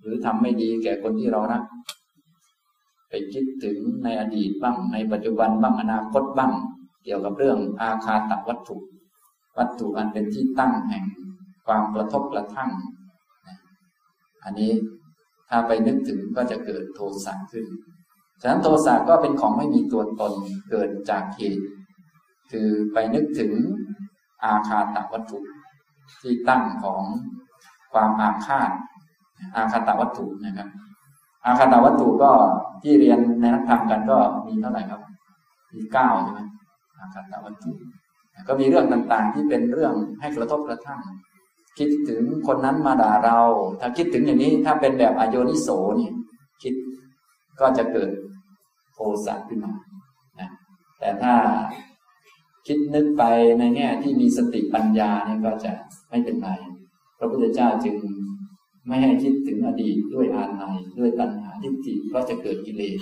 [0.00, 1.62] หรือทำไม่ดีแก่คนที่เรารัก
[3.08, 6.52] ไปคิดถึงในอดีตบ้างในปัจจุบันบ้างอนาคตบ้าง
[7.04, 8.76] เกี่ยวกับเรื่องอาคาตะวัตถุ
[9.58, 11.04] วัตถุอันเป็นที่ตั้งแห่ง
[11.66, 12.70] ความกระทบกระทั่ง
[14.44, 14.72] อันนี้
[15.48, 17.66] ถ้าไปนึกถึงก็จะเกิดโทสะขึ้น
[18.40, 20.32] ฉะนั้นโทสะก็เป็นของไม่มีตัวตน
[20.70, 21.64] เกิดจากเหตุ
[22.50, 23.52] คือไปนึกถึง
[24.44, 25.38] อาคาตวัตถุ
[26.22, 27.02] ที่ตั้งของ
[27.92, 28.70] ความอาฆาต
[29.56, 30.68] อาคาตวัตถุนะครับ
[31.44, 32.32] อาคาตวัตถุก็
[32.82, 35.00] ที่เรียนในนักธรรมกันก็มีเท่าไหร่ครับ
[35.72, 36.40] มีเก้าใช่ไหม
[36.98, 37.72] อาคาตวัตถุ
[38.48, 41.00] ก็มีเรื่องต่างๆ ที่เป็นเรื่องให้กระทบกระทั่ง
[41.78, 43.40] คิดถึงคนนั้นมาด่าเรา
[43.80, 45.68] ถ้าคิดถึงอย่างนี้ถ้าเป็นแบบอโยนิโส
[46.00, 46.10] นี่
[46.62, 46.74] คิด
[47.60, 48.10] ก็จะเกิด
[48.94, 49.72] โทสะขึ้นมา
[50.40, 50.50] นะ
[50.98, 51.34] แต่ถ้า
[52.66, 53.22] คิดนึกไป
[53.58, 55.72] ในแง่ที่มีสติปัญญาเนี่ยก็จะ
[56.10, 56.48] ไม่เป็นไร
[57.18, 57.96] พระพุทธเจ้าจึง
[58.86, 62.98] ไม่ให้คิดถึงอดีตด้วยอาลัยด้วยตัณหาทิฏฐิก็จะเกิดกิเลส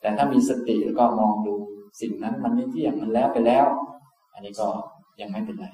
[0.00, 1.54] แต่ถ้ามีสติแล้วก็มองดู
[2.00, 3.66] สิ่งนั้นมันไม่เที่ยงมันแล้วไปแล้ว
[4.36, 4.68] อันนี้ก็
[5.20, 5.66] ยังไม่เป็นไร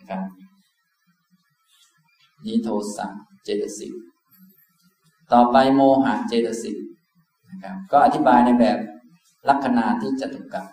[0.00, 0.22] นะครับ
[2.46, 3.06] นี้โทสะ
[3.44, 3.92] เจตสิก
[5.32, 6.76] ต่อไปโมหะเจตสิก
[7.50, 8.78] นะครับก็อธิบายในแบบ
[9.48, 10.64] ลักษณะที่จตุกะ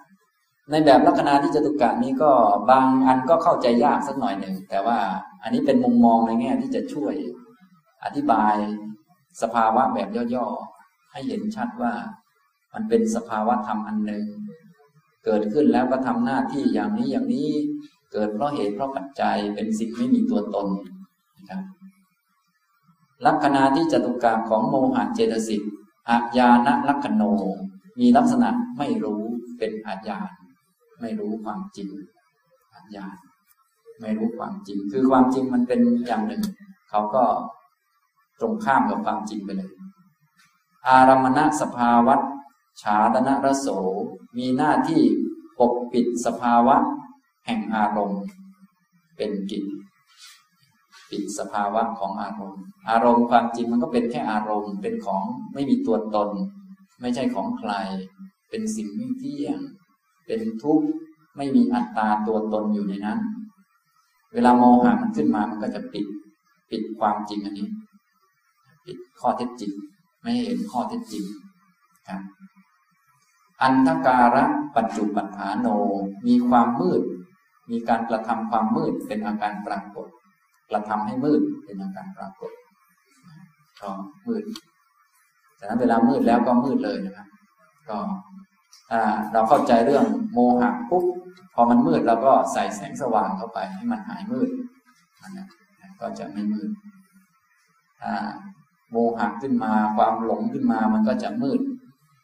[0.72, 2.32] ในแบบลักษณะที่จตุกะนี้ก็
[2.70, 5.00] บางอันก็เข้าใจยากสักหน่อยหนึ่งแต่ว่า
[5.44, 7.14] อันนี้เป็นมุมมองในแง่ที่จะช่วย
[8.04, 8.56] อธิบาย
[9.42, 11.94] สภาวะแบบย่อๆให้เห็นชัดว่า
[12.74, 14.26] มันเป็นสภาวะธรรมอันหนึ่ง
[15.26, 17.50] เกิดขึ้นแล้วก็ทำหน้าที่อย่างนี้อย่างนี้
[18.12, 20.68] เกิดเพราะเหตุเพราะปัจจัยเป็นสิ่งไม่มีตัวตน
[21.38, 21.64] นะครับ
[23.26, 25.62] ลักษณะที่จตุกาของโมหะเจตสิก
[26.10, 27.24] อาญาณลักขโน
[28.00, 29.22] มีลักษณะไม่รู้
[29.58, 30.32] เป็นอาญาณ
[31.02, 31.90] ไม่รู้ความจริง
[32.74, 33.16] อาญาณ
[34.02, 36.44] ไม่รู้ความจริง คือความจริงมันเป็นอย่างหนึ่ง
[36.90, 37.24] เขาก็
[38.40, 39.72] ตรงข้ามกับความจริงไปเลย
[40.88, 42.22] อารมณะสภาวัต
[42.82, 43.68] ฉาดนะรโส
[44.38, 45.04] มีหน้าที่
[45.60, 46.76] ปกปิดสภาวะ
[47.46, 48.24] แห่งอารมณ์
[49.18, 49.64] เป็นกิจ
[51.10, 56.30] ปิดสภาวะของอารมณ์ อารมณ์ความจริงมันก็เป็นแค่อารมณ์ เป็นของไม่มีตัวตน
[57.02, 57.72] ไม่ใช่ของใคร
[58.50, 59.60] เป็นสิ่งไม่เที่ยง
[60.26, 60.88] เป็นทุกข์
[61.38, 63.20] ไม่มีอัตตาตัวตนอยู่ในนั้น
[64.34, 66.06] เวลาโมหะมันขึ้นมามันก็จะปิด
[66.70, 67.68] ปิดความจริงอันนี้
[68.86, 69.72] ปิดข้อเท็จจริง
[70.22, 71.24] ไม่เห็นข้อเท็จจริง
[72.08, 72.22] ครับ
[73.64, 74.44] อันทการะ
[74.76, 75.68] ปัจจุปัฏฐานโน
[76.28, 77.02] มีความมืด
[77.72, 80.08] มีการกระทำความมืดเป็นอาการปรากฏ
[80.70, 82.52] กระทำให้มืดเป็นอาการปรากฏ
[83.82, 83.90] ก็
[84.28, 84.44] มืด
[85.56, 87.28] แต่นั้นเวลามืดแล้วก็มืดเลยนะครับ
[87.90, 87.98] ก็
[88.90, 91.06] ถ้าเราเข้าใจเรื่องโมหะปุ๊บ
[91.54, 94.50] พอมันมืดเราก็ใส่แสงสว่างเข้าไปให้มันหายมืด
[95.38, 95.48] นะ
[96.02, 96.70] ก็จะไม่มืด
[98.02, 98.14] ถ้า
[98.92, 101.60] โมหะขึ้นมาความหลงขึ้นมามันก็จะมืด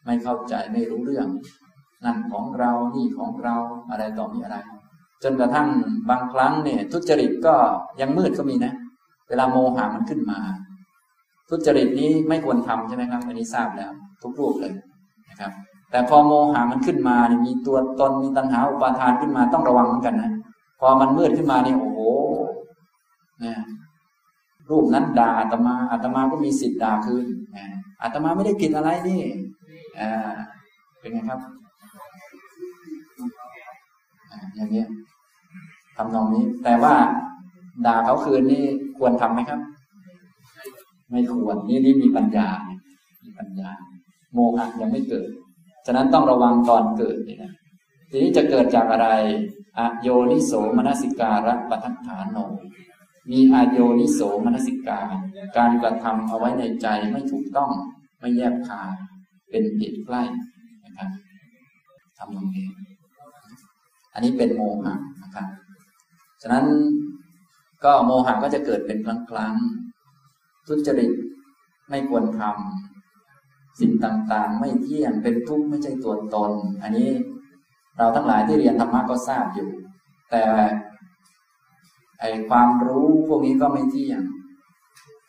[0.04, 1.28] ไม่เข้าใจไม่รู้เรื่อง
[2.04, 3.56] นั่นของเรานี่ของเรา
[3.90, 4.56] อะไรต่อมีอะไร
[5.22, 5.68] จนกระทั่ง
[6.10, 7.54] บางครั้งเนี่ยทุจริตก็
[8.00, 8.72] ยังมืดก็มีนะ
[9.28, 10.38] เวลาโมหะมันขึ้นมา
[11.50, 13.90] ทุจริตนี้ไม่ควรทำใช่ไหมครับอันนี้ทราบแล้ว
[14.22, 14.72] ทุกรูปเลย
[15.30, 15.52] นะครับ
[15.90, 20.30] แต่พอโมหะมันขึ้นมาเนี่ยมีตัวตนมีตัณหาอุปาทานขึ้นมาต้องระวังเหมือนกันนะ
[20.80, 22.00] พอมันมืดขึ้นมาเนี่ยโอ้โห
[23.42, 23.54] นี่
[24.70, 27.26] รูปนั้นด่าอาตมาอาตมาก็มีสิทธิ์ด่าคืน
[28.02, 29.20] อาตมาไม่ได้ผิดอะไรนี่
[29.98, 30.10] อ่า
[31.00, 31.40] เป็นไงครับ
[34.54, 34.88] อย่างเงี้ย
[35.96, 36.94] ทำนองนี้ แต่ว่า
[37.86, 38.64] ด่าเขาคืนนี่
[38.98, 39.60] ควรทำไหมครับ
[41.10, 42.48] ไม่ควร นี่นี่มีปัญญา
[43.24, 43.70] มีปัญญา
[44.32, 45.28] โมหะยังไม่เกิด
[45.86, 47.52] ฉะนั้นต้องระวังตอนเกิดนี่นะ
[48.10, 49.08] ทีนี้จะเกิดจากอะไร
[49.78, 52.38] อโยนิโสมนสิการะปทัฏฐานโน
[53.30, 55.14] มีอโยนิโสมนสิการ
[55.56, 57.70] การกระทำเอาไว้ในใจไม่ถูกต้อง
[58.20, 58.94] ไม่แยบคาย
[59.50, 60.22] เป็นเหตุใกล้
[60.84, 61.10] นะครับ
[62.18, 62.68] ทำตรงนี้
[64.12, 65.46] อันนี้เป็นโมหะนะครับ
[66.42, 66.64] ฉะนั้น
[67.84, 69.54] ก็โมหะก็จะเกิดเป็นครั้งครั้ง
[70.66, 71.12] ทุจริต
[71.88, 77.10] ไม่ควรทำสิ่งต่างๆ ไม่เที่ยงเป็นทุกข์ไม่ใช่ตัวตน อันนี้
[77.96, 79.70] เราทั้งหลายที่เรียนธรรมะก็ทราบอยู่
[80.30, 80.44] แต่
[82.20, 84.22] ไอความรู้พวกนี้ก็ไม่เที่ยง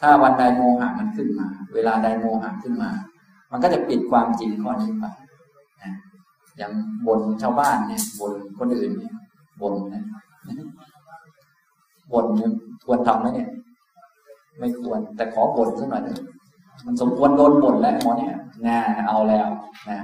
[0.02, 2.92] ถ้าวันใดโมหะมันขึ้นมา เวลาใดโมหะขึ้นมา
[3.52, 5.06] มันก็จะปิดความจริงข้อนี้ไป
[6.58, 6.72] อย่าง
[7.08, 9.14] บนชาวบ้านเนี่ยบนคนอื่นเนี่ย
[9.62, 10.04] บนนะ
[12.14, 12.52] บนเนี่ย
[12.86, 13.50] ควรทำไหมเนี่ย
[14.60, 16.22] ไม่ควร แต่ขอบ่นสักหน่อยเถอะ
[16.86, 18.36] มันสมควรโดนบ่นแล้วหมอเนี่ย
[18.66, 19.48] น่าเอาแล้ว
[19.90, 19.98] นะ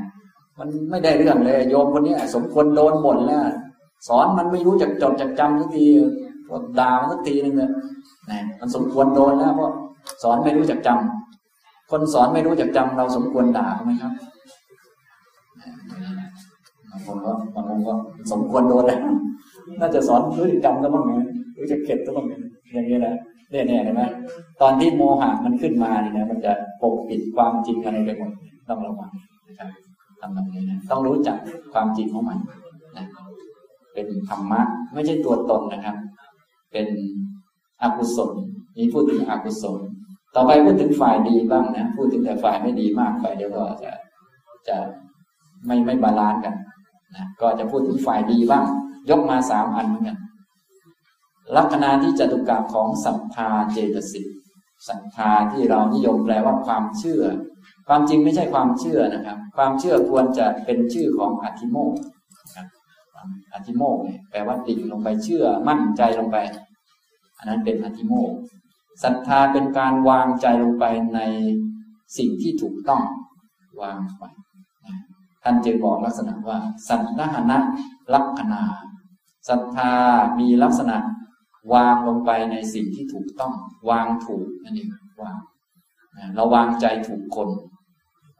[0.60, 3.42] มันไม่ได้เรื่องเลย โยมคนนี้สมควรโดนบ่นแล้ว
[4.08, 5.86] สอนมันไม่รู้จักจดจักจำสักที
[6.80, 7.72] ด่ามันสักทีนึงเลย
[8.30, 9.72] นะมันสมควรโดนแล้วเพราะ
[10.24, 11.27] สอนไม่รู้จักจำ
[11.92, 14.14] คนสอนไม่รู้จักจำเราสมควรด่าไหมครับ
[16.92, 17.94] บางคนก็บางคนก็
[18.32, 19.00] สมควรโดนแล้ว
[19.80, 21.14] น่าจะสอนรู้จักจำก็บ้างไง
[21.58, 22.34] รู้จักเก็บก็บ้างไง
[22.74, 23.14] อย่างนี้นะ
[23.52, 24.04] เนี่ยเนี่ยเห็นไหม
[24.62, 28.32] ตอนที่โมหะมันขึ้นมาเนี่ยนะมันจะปกปิดความจริงอะไรไปหมด
[28.70, 29.12] ต้องระวัง
[29.48, 29.70] นะครับ
[30.20, 31.38] ทำตรงนี้นะต้องรู้จัก
[31.74, 32.38] ความจริงของมัน
[32.98, 33.06] นะ
[33.94, 34.62] เป็นธรรมะ
[34.94, 35.96] ไม่ใช่ตัวตนนะครับ
[36.72, 36.88] เป็น
[37.82, 38.32] อกุศล
[38.78, 39.78] นี้พูดถึงอกุศล
[40.36, 43.92] ต่อไปพูดถึงฝ่ายดีบ้างนะ พูดถึงแต่ฝ่ายไม่ดีมากไปเดี๋ยวก็จะ
[44.68, 44.78] จะ
[45.66, 46.56] ไม่ไม่ balance กัน
[47.16, 48.66] นะก็จะพูดถึงฝ่ายดีบ้าง
[49.10, 50.18] ยกมาสามอันเหมือนกัน
[51.58, 54.28] ลักขณาทิจตุกะของศรัทธาเจตสิก
[54.88, 57.24] ศรัทธาที่เรานิยมแปลว่าความเชื่อ
[57.88, 61.94] ความจริงไม่ใช่ความเชื่อนะครับ ความเชื่อควรจะเป็นชื่อของอธิโมก
[63.54, 66.38] อธิโมกเนี่ยแปลว่าดิ่งลงไปเชื่อมั่นใจลงไป
[67.38, 68.32] อันนั้นเป็นอธิโมก
[69.04, 71.20] ศรัทธาเป็นการวางใจลงไปใน
[72.18, 73.04] สิ่งที่ถูกต้อง
[73.82, 74.24] วางไป
[75.44, 77.58] ท่านจึงบอกลักษณะว่า สัทธานะ
[78.14, 78.62] ลักษณะ
[79.50, 79.92] ศรัทธา
[80.40, 80.98] มีลักษณะ
[81.74, 83.54] วางลงไปในสิ่งที่ถูกต้อง
[83.90, 84.90] วางถูกนั่นเอง
[85.22, 85.38] วาง
[86.36, 87.50] เราวางใจถูกคน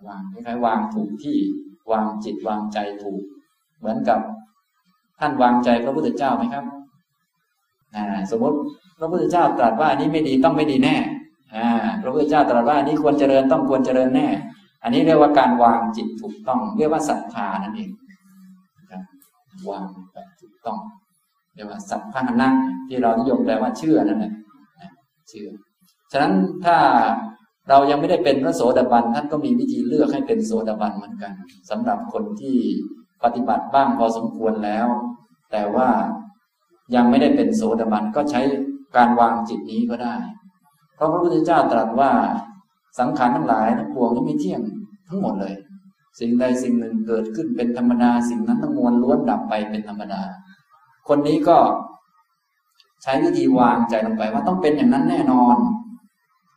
[0.08, 1.38] วางคล้ายๆวางถูกที่
[1.92, 3.22] วางจิตวางใจถูก
[3.80, 4.20] เหมือนกับ
[5.20, 6.66] ท่านวางใจพระพุทธเจ้าไหมครับ
[8.32, 8.58] สมมติ
[9.00, 10.96] พระพุทธเจ้าตรัสว่าอันนี้ไม่ดีต้องไม่ดีแน่
[12.02, 14.28] พระพุทธเจ้าตรัสว่าอันนี้ควรเจริญต้องควรเจริญแน่
[14.84, 17.90] อันนี้เรียกว่าการวางจิตถูกต้อง เรียกว่าศรัทธานั่นเอง
[19.70, 20.78] วางแบบถูกต้อง
[21.56, 22.50] เรียกว่าสัพพะนะ
[22.88, 24.34] ที่เรานิยมแปลว่าเชื่อนั่นแหละ
[25.30, 25.48] เชื่อ
[26.12, 26.34] ฉะนั้น
[26.66, 26.78] ถ้า
[27.70, 31.34] เรายังไม่ได้เป็นพระโสดาบันท่านก็มีวิธีเลือกให้เป็นโสดาบันเหมือนกัน
[31.70, 32.58] สำหรับคนที่
[33.24, 34.88] ปฏิบัติบ้างพอสมควรแล้ว
[35.52, 35.90] แต่ว่า
[36.96, 38.42] ยังไม่ได้เป็นโสดาบันก็ใช้
[38.96, 40.16] การวางจิตนี้ก็ได้
[40.96, 42.12] เพราะพระพุทธเจ้าตรัสว่า
[43.00, 44.62] สังขารทั้งหลายทั้งปวงนี้ไม่เที่ยง
[45.08, 45.54] ทั้งหมดเลย
[46.20, 50.22] สิ่งใดสิ่งหนึ่งเกิดขึ้นเป็นธรรมดาสิ่งนั้นทั้งมวลล้วนดับไปเป็นธรรมดา
[51.08, 51.58] คนนี้ก็
[53.04, 55.58] ใช้วิธีวางใจลงไปว่าต้องเป็นอย่างนั้นแน่นอน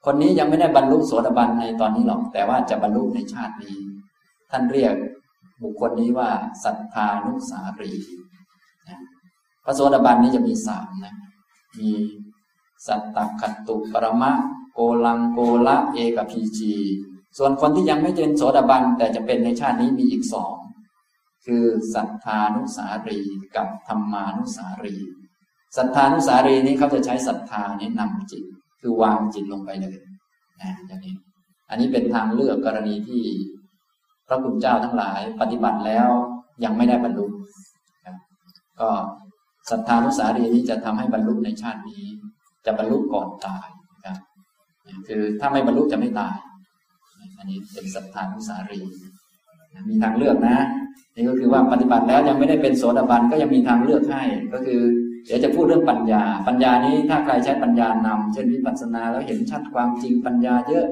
[0.05, 3.77] คนนี้ยังไม่ได้บรรลุโสดาบันในตอนนี้หรอกแต่ว่าจะบรรลุในชาตินี้
[4.51, 4.95] ท่านเรียก
[5.63, 6.31] บุคคลนี้ว่า
[6.65, 7.93] สัทธานุสารี
[9.65, 11.15] พระโสดาบันนี้จะมีสามนะ
[11.79, 11.91] มี
[12.87, 14.33] สัตตคัตตุปรมะ
[14.75, 16.75] โกลังโกละเอกพีจี
[17.39, 20.55] ส่วนคนที่ยังไม่เป็นโสดาบันแต่จะเป็นในชาตินี้มีอีกสอง
[21.45, 23.21] คือสัทธานุสารี
[23.57, 24.97] กับธรรมานุสารี
[25.77, 28.45] สัทธานุสารีนี้เขาจะใช้ศรัทธานี้นำจิต
[28.81, 29.97] คือวางจิตลงไปเลย
[30.61, 31.15] นะอย่างนี้
[31.71, 33.25] อันนี้เป็นทางเลือกกรณีที่
[34.29, 36.09] พระคุณเจ้าทั้งหลายปฏิบัติแล้ว
[36.65, 37.27] ยังไม่ได้บรรลุ
[38.81, 38.91] ก็
[39.71, 42.05] ศรัทธานุสารีนี้จะทำให้บรรลุในชาตินี้
[42.67, 43.69] จะบรรลุก่อนตาย
[44.05, 44.19] ครับ
[45.09, 46.37] คือถ้าไม่บรรลุจะไม่ตาย
[47.39, 48.81] อันนี้เป็นศรัทธานุสารี
[49.89, 50.59] มีทางเลือกนะ
[51.15, 54.81] นี่ก็คือว่าปฏิบัติแล้วยังไม่ได้เป็นโสดาบันก็ยังมีทางเลือกให้ ก็คือ
[55.27, 60.87] เดี๋ยวจะพูดเรื่องปัญญา ปัญญานี้ถ้าใครใช้ปัญญานำเช่นวิปัสสนาแล้วเห็นชัดความจริงปัญญาเยอะ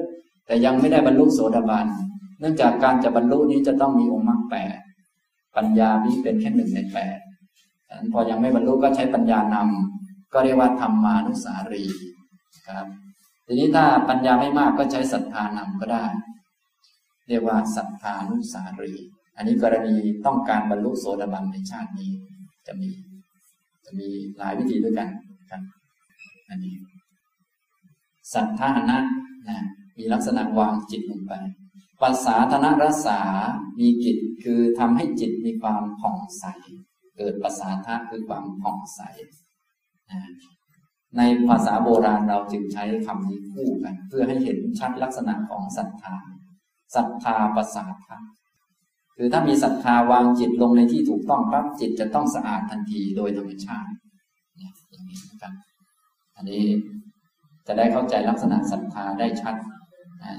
[0.45, 1.87] แต่ยังไม่ได้บรรลุโสดาบัน
[2.39, 4.77] เนื่องจากการจะบรรลุนี้จะต้องมีองค์มรรคแปด
[5.57, 7.17] ปัญญานี้เป็นแค่หนึ่งในแปด
[8.11, 11.83] พอยังไม่บรรลุก็ใช้ปัญญานำก็เรียกว่าธรรมานุสารี
[12.69, 12.87] ครับ
[13.45, 16.05] ทีนี้ถ้าปัญญาไม่มากก็ใช้ศรัทธานำก็ได้
[17.29, 18.93] เรียกว่าศรัทธานุสารี
[19.37, 22.11] อันนี้กรณีต้องการบรรลุโสดาบันในชาตินี้
[22.67, 22.89] จะมี
[23.85, 25.09] จะมีหลายวิธีด้วยกัน
[25.51, 25.61] ครับ
[26.49, 26.75] อันนี้
[28.33, 28.99] สัทธานะ
[29.49, 29.59] นะ
[29.97, 31.33] มีลักษณะวางจิตลงไป
[32.01, 33.19] ภาษาธนรัษา
[33.79, 36.45] มีกิจคือทำให้จิตมีความผ่องใส
[37.19, 39.01] เกิดภาษาทะคือความผ่องใส
[41.17, 46.15] ในภาษาโบราณเราจึงใช้คำนี้คู่กัน เพื่อให้เห็นชัดลักษณะของศรัทธา
[46.95, 48.17] ศรัทธาภาษาทะ
[49.15, 53.91] คือถ้ามีศรัทธาวางจิตลงในที่ถูกต้องปั๊บจิตจะต้องสะอาดทันทีโดยธรรมชาติ
[54.89, 55.53] อย่างนี้นะครับ
[56.37, 56.63] อันนี้
[57.67, 59.55] จะได้เข้าใจลักษณะศรัทธาได้ชัด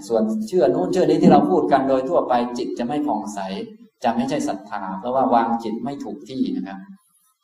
[0.09, 3.41] ส่วนเชื่อนู้นเชื่อนี้ที่เราพูดกันโดยทั่วไปจิตจะไม่ผ่องใส
[4.05, 6.79] จะไม่ใช่ศรัทธา เพราะว่าวางจิตไม่ถูกที่นะครับ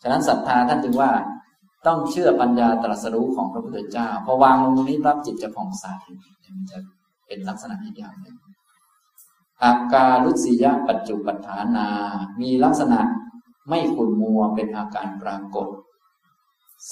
[0.03, 1.11] ฉะนั้นศรัทธาท่านจึงว่า
[1.87, 5.85] ต้องเชื่อปัญญาตรัสรู้ของพระพุทธเจ้าพอวางลงตรงนี้รับจิตจะผ่องใส
[6.57, 6.79] มันจะ
[7.27, 8.37] เป็นลักษณะอีกอย่างหนึ่ง
[9.65, 11.87] อาการุสียะปัจจุปัฏฐานา
[12.41, 13.01] มีลักษณะ
[13.69, 15.69] ไม่ขุ่นมัวเป็นอาการปรากฏ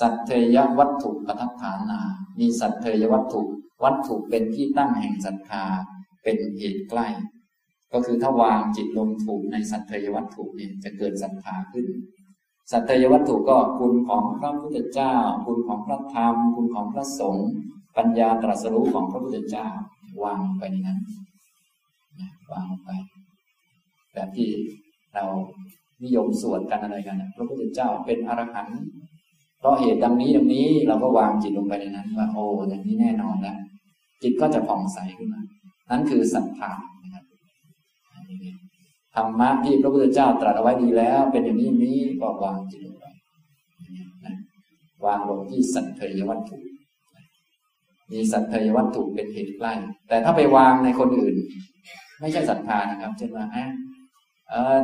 [0.01, 1.99] สัตเทยวัตถุปัฏฐานา
[2.39, 3.41] มีสัตเทยวัตถุ
[3.85, 5.65] วัตถุเป็นที่ตั้งแห่งศรัทธา
[6.23, 7.09] เป็นเหตุใกล้
[7.95, 11.87] ก็คือถ้าวางจิตลงถูกในสัตยวัตถุเนี่ยจะเกิดศรัทธาขึ้น
[12.73, 17.51] สัตยวัตถุก็คุณของพระพุทธเจ้า คุณของพระธรรม คุณของพระสงฆ์
[17.97, 19.69] ปัญญาตรัสรู้ของพระพุทธเจ้า
[20.25, 21.01] วางไปในนั้น
[22.53, 22.89] วางไป
[24.15, 24.49] แบบที่
[25.15, 25.25] เรา
[26.05, 28.81] นิยมสวดกันอะไรกันพระพุทธเจ้าเป็นอรหันต์
[29.59, 33.59] เพราะเหตุดังนี้ดังนี้เราก็วางจิตลงไปในนั้นว่าโอ้อย่างนี้แน่นอนแล้ว
[34.23, 35.41] จิตก็จะผ่องใสขึ้นมา
[35.91, 36.73] นั่นคือศรัทธา
[39.15, 43.05] ธรรมะที่พระพุทธเจ้าตรัสเอาไว้ดีแล้ว เป็นอย่างนี้นี้ก็วางจิตลงไป
[45.07, 46.57] วางลงที่สัตเทยวัตถุ
[48.13, 49.73] มีสัตเทยวัตถุเป็นเหตุใกล้
[50.09, 51.35] แต่ถ้าไปวางในคนอื่น
[52.21, 53.47] ไม่ใช่ศรัทธานะครับ เช่นว่า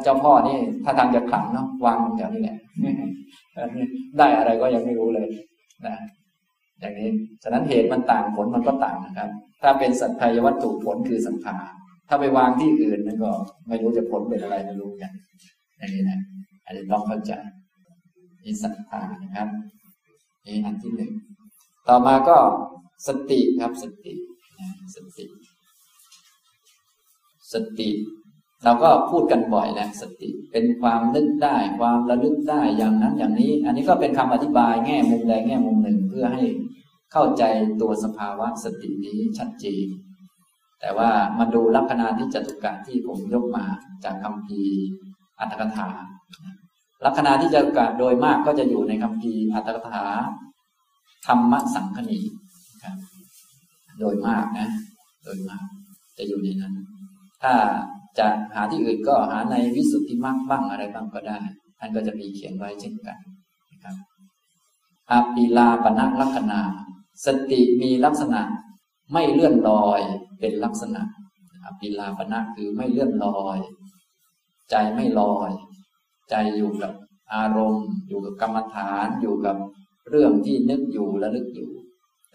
[0.02, 2.56] เจ้าพ่อนี่ถ้าทางจะขลังเนาะวางแถวนี้แหละ
[4.18, 5.28] ได้อะไรก็ยังไม่รู้เลย
[5.86, 5.96] นะ
[6.80, 7.10] อย่างนี้
[7.42, 9.30] ฉะนั้นเหตุมันต่างผลมันก็ต่างนะครับ
[9.62, 11.56] ถ้าเป็นสัตยวัตถุผลคือสังขา
[12.12, 13.30] ถ้าไปวางที่อื่นนั่นก็
[13.68, 15.12] ไม่รู้จะผลเป็นอะไรไม่รู้กัน
[15.78, 16.20] อย่างนี้นะ
[16.64, 17.32] อันนี้ต้องเข้าใจ
[18.44, 19.48] นี่สังขานะครับ
[20.46, 21.12] นี่อันที่หนึ่ง
[21.88, 22.36] ต่อมาก็
[23.06, 24.12] สติครับสติ
[24.94, 25.26] สติ
[27.52, 27.90] สติ
[28.64, 36.44] เราก็พูดกันบ่อยแหละสติเป็นความนึกได้ความระลึกได้อย่างนั้นอย่างนี้ อันนี้ก็เป็นคำอธิบายแง่มุมใดแง่มุมหนึ่งเพื่อให้
[37.12, 37.42] เข้าใจ
[37.80, 39.86] ตัวสภาวะสตินี้ชัดเจน
[40.80, 43.64] แต่ว่ามาดูลักษณะที่จตุกะที่ผมยกมา
[44.04, 44.62] จากคำพี
[45.40, 45.88] อัตถกถา
[47.04, 50.06] ลักษณะที่จตุกะโดยมากก็จะอยู่ในคำพีอัตถกถา
[51.26, 52.20] ธรรมสังคณี
[52.84, 52.96] ครับ
[54.00, 54.68] โดยมากนะ
[55.24, 55.64] โดยมาก
[56.18, 56.74] จะอยู่ในนั้น
[57.42, 57.52] ถ้า
[58.18, 61.38] จะหาที่อื่นก็หาในวิสุทธิมรรคบ้างอะไรบ้างก็ได้
[61.78, 63.18] ท่านก็จะมีเขียนไว้เช่นกัน
[63.72, 63.96] นะครับ
[65.10, 66.58] อาปิลาปณะลักษณะ
[67.26, 68.40] สติมีลักษณะ
[69.12, 70.00] ไม่เลื่อนลอย
[70.40, 71.02] เป็นลักษณะ
[71.64, 73.58] อภิลาปณะคือไม่เลื่อนลอย
[74.70, 75.50] ใจไม่ลอย
[76.30, 76.92] ใจอยู่กับ
[77.34, 79.56] อารมณ์ อยู่กับกรรมฐานอยู่กับ
[80.10, 81.70] เรื่องที่นึกอยู่และลึกอยู่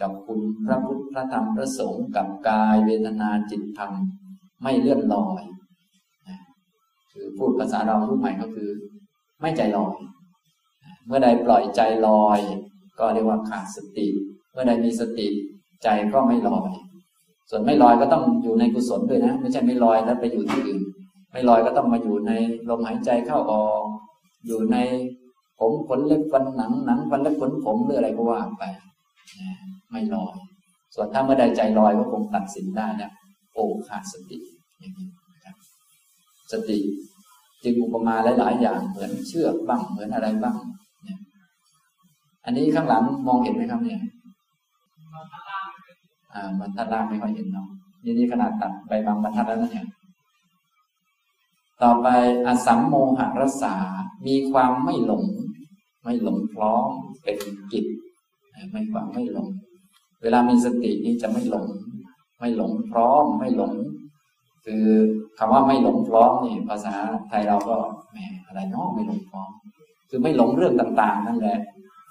[0.02, 3.92] กับคุณพระพุทธพระธรรมพระสงฆ์กับกายเวทนาจิตธรรม
[4.62, 5.44] ไม่เลื่อนลอย
[7.12, 8.70] คือพูดภาษาเราทุกใหม่ก็คือ
[9.42, 9.98] ไม่ใจลอย
[11.06, 12.40] เมื่อใดปล่อยใจลอย
[13.00, 14.08] ก็เรียกว่าขาดสติ
[14.52, 15.28] เมื่อใดมีสติ
[15.84, 16.70] ใจก็ไม่ลอย
[17.50, 20.84] ส่วนไม่ลอยก็ต้องอยู่ในกุศลด้วยนะ ไม่ใช่ไม่ลอยแล้วไปอยู่ที่อื่น
[21.32, 22.32] ไม่ลอยก็ต้องมาอยู่ใน
[22.70, 23.84] ลมหายใจเข้าออก
[24.46, 24.78] อยู่ใน
[25.60, 28.64] ผมขนเล็บฟันหนังหนังฟันเล็บขนผมหรืออะไรก็ว่าไป
[29.92, 30.36] ไม่ลอย
[30.96, 33.12] ส่วนถ้าเมื่อใดใจลอยก็คงตัดสินได้นะ
[33.54, 34.38] โอ้ขาดสติ
[34.80, 35.08] อย่างนี้
[35.46, 35.56] ครับ
[36.52, 36.78] สติ
[37.64, 40.58] จึงอุปมาหลาย ๆ อย่างเหมือนเชือกบ้างเหมือนอะไรบ้าง
[42.46, 44.00] อันนี้ข้างหลังมองเห็นไหมครับเนี่ย
[45.14, 45.45] อ่า
[46.60, 47.68] บรรทัดล่างไม่ค่อยเห็นเนาะ
[48.04, 49.88] นี่นี่ขนาดตัดไปบางบรรทัดแล้วนะเนี่ย
[51.84, 52.08] ต่อไป
[52.46, 53.76] อสัมโมหรสา
[54.28, 55.24] มีความไม่หลง
[56.04, 56.90] ไม่หลงพร้อม
[57.24, 57.38] เป็น
[57.72, 57.86] กิจ
[58.72, 59.48] ไม่ความไม่หลง
[60.22, 61.68] เวลามีสตินี่จะไม่หลง
[62.40, 63.74] ไม่หลงพร้อมไม่หลง
[64.66, 64.86] คือ
[65.38, 66.96] คำว่าไม่หลงพร้อมนี่ภาษา
[67.30, 67.78] ไทยเราก็
[68.12, 69.50] แหมอะไรเนาะไม่หลงพร้อม
[70.10, 71.60] คือไม่หลงเรื่องต่าง ๆ นั่นแหละ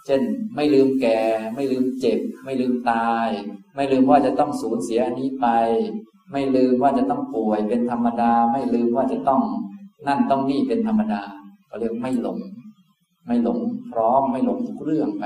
[0.07, 0.21] เช่น
[0.55, 1.19] ไม่ลืมแก่
[1.55, 3.29] ไม่ลืมเจ็บ ไม่ลืมตาย
[3.75, 5.47] ไม่ลืมว่าจะต้องสูญเสียอันนี้ไป
[6.33, 9.43] ไม่ลืมว่าจะต้องป่วยเป็นธรรมดา ไม่ลืมว่าจะต้อง
[10.07, 11.23] นั่นต้องนี่เป็นธรรมดา
[11.67, 12.39] เขาเรียกไม่หลง
[13.27, 13.59] ไม่หลง
[13.93, 15.25] พร้อมไม่หลงทุกเรื่องไป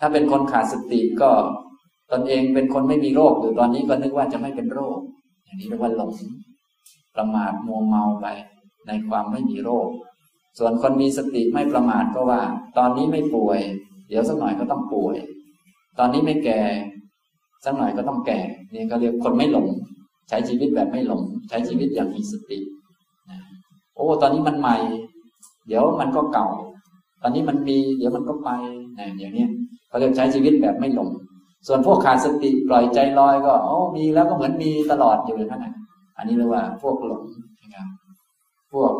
[0.00, 1.30] ถ้าเป็นคนขาดสติก็
[2.12, 4.98] ตนเองเป็นคนไม่มีโรคอยู่ตอนนี้ก็นึกว่าจะไม่เป็นโรค
[5.44, 6.12] อย่างนี้เรียกว่าหลง
[7.16, 8.26] ประมาทมัวเมาไป
[8.86, 9.88] ในความไม่มีโรค
[10.58, 12.42] ส่วนคนมีสติไม่ประมาทก็ว่า
[12.78, 13.60] ตอนนี้ไม่ป่วย
[14.08, 15.16] เดี๋ยวสักหน่อยก็ต้องป่วย
[15.98, 16.60] ตอนนี้ไม่แก่
[17.64, 18.40] สักหน่อยก็ต้องแก่
[18.72, 19.66] นี่ก็เรียกคนไม่หลง
[20.28, 22.58] ใช้ชีวิตแบบไม่หลง ใช้ชีวิตอย่างมีสติ
[23.94, 24.76] โอ้ตอนนี้มันใหม่
[25.66, 26.48] เดี๋ยวมันก็เก่า
[27.22, 28.50] ตอนนี้มันมี เดี๋ยวมันก็ไป
[28.98, 29.46] นะอย่างนี้
[29.88, 31.08] เขาเรียกใช้ชีวิตแบบไม่หลง
[31.66, 35.66] ส่วนพวกขาดสติปล่อยใจลอยก็โอ้มีแล้วก็เหมือนมีตลอดอยู่เลยท่าน
[36.16, 37.22] อันนี้เรียกว่าพวกหลง
[37.62, 37.86] นะครับ
[38.72, 38.92] พวก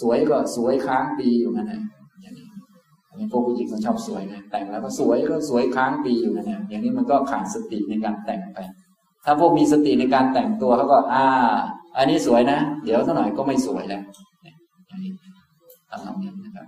[0.00, 1.99] สวยก็สวยค้างปีอยู่นั่นแหละอย่างนี้
[3.10, 8.58] อันนี้พวกผู้หญิงมันชอบสวยนะแต่งแล้วก็สวยก็สวยค้างปีอยู่นั่นแหละอย่างนี้มันก็ขาดสติในการแต่งไป
[9.24, 11.24] ถ้าพวกมีสติในการแต่งตัวเขาก็ อ่า
[11.96, 14.02] อันนี้สวยนะ เดี๋ยวสักหน่อยก็ไม่สวยแล้ว
[14.88, 15.12] อย่างนี้
[15.90, 16.66] ทำนองนี้นะครับ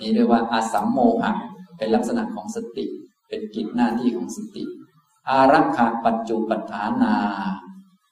[0.00, 1.32] นี่เรียกว่าอาสัมโมหะ
[1.76, 2.84] เป็นลักษณะของสติ
[3.28, 4.64] เป็นกิจหน้าที่ของสติ
[5.28, 7.14] อารักขาปัจจุปัฏฐานา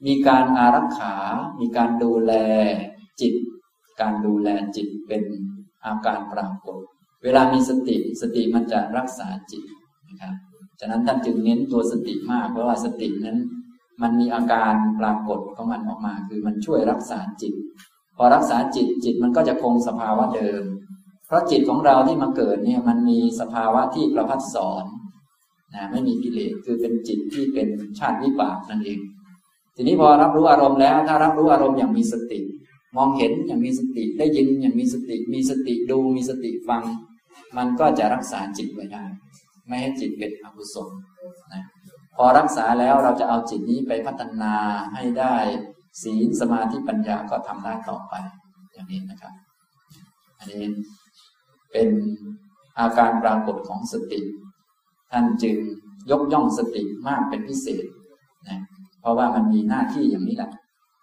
[0.07, 1.15] มีการอารักขา
[1.61, 2.33] มีการดูแล
[3.21, 3.35] จิต
[4.01, 5.23] การดูแลจิตเป็น
[5.87, 6.79] อาการปรากฏ
[7.25, 9.63] เวลามีสติสติมันจะรักษาจิต
[10.09, 10.35] นะครับ
[10.81, 13.39] ฉะนั้นท่านจึงเน้นตัวสติมาก เพราะว่าสตินั้น
[14.03, 17.55] มันมีอาการปรากฏของมันออกมา คือมันช่วยรักษาจิต
[18.17, 20.63] พอรักษาจิตจิตมันก็จะคงสภาวะเดิม
[21.27, 24.85] เพราะจิตของเราที่มาเกิดเนี่ยมันมีสภาวะที่ประพัดสอน
[25.75, 27.69] นะไม่มีกิเลสคือเป็นจิตที่เป็น
[27.99, 29.01] ชาติวิบากนั่นเอง
[29.77, 32.41] ทีนี้พอรับรู้อารมณ์แล้ว ถ้ารับรู้อารมณ์อย่างมีสติ
[32.97, 36.83] มองเห็นอย่างมีสติได้ยินอย่างมีสติ มีสติดูมีสติฟัง
[37.57, 39.05] มันก็จะรักษาจิตไว้ได้
[39.67, 40.89] ไม่ให้จิตเป็นอกุศล
[41.53, 41.63] นะ
[42.17, 44.55] พอรักษาแล้วเราจะเอาจิตนี้ไปพัฒนา
[44.95, 45.37] ให้ได้
[46.03, 48.15] ศีลสมาธิปัญญาก็ทำได้ต่อไป
[48.73, 49.33] อย่างนี้นะครับ
[50.39, 50.65] อันนี้
[51.73, 51.89] เป็น
[52.79, 54.21] อาการปรากฏของสติ
[55.11, 55.57] ท่านจึง
[56.11, 57.85] ยกย่องสติมากเป็นพิเศษ
[58.49, 58.59] นะ
[59.01, 60.51] เพราะว่ามันมีหน้าที่อย่างนี้แหละ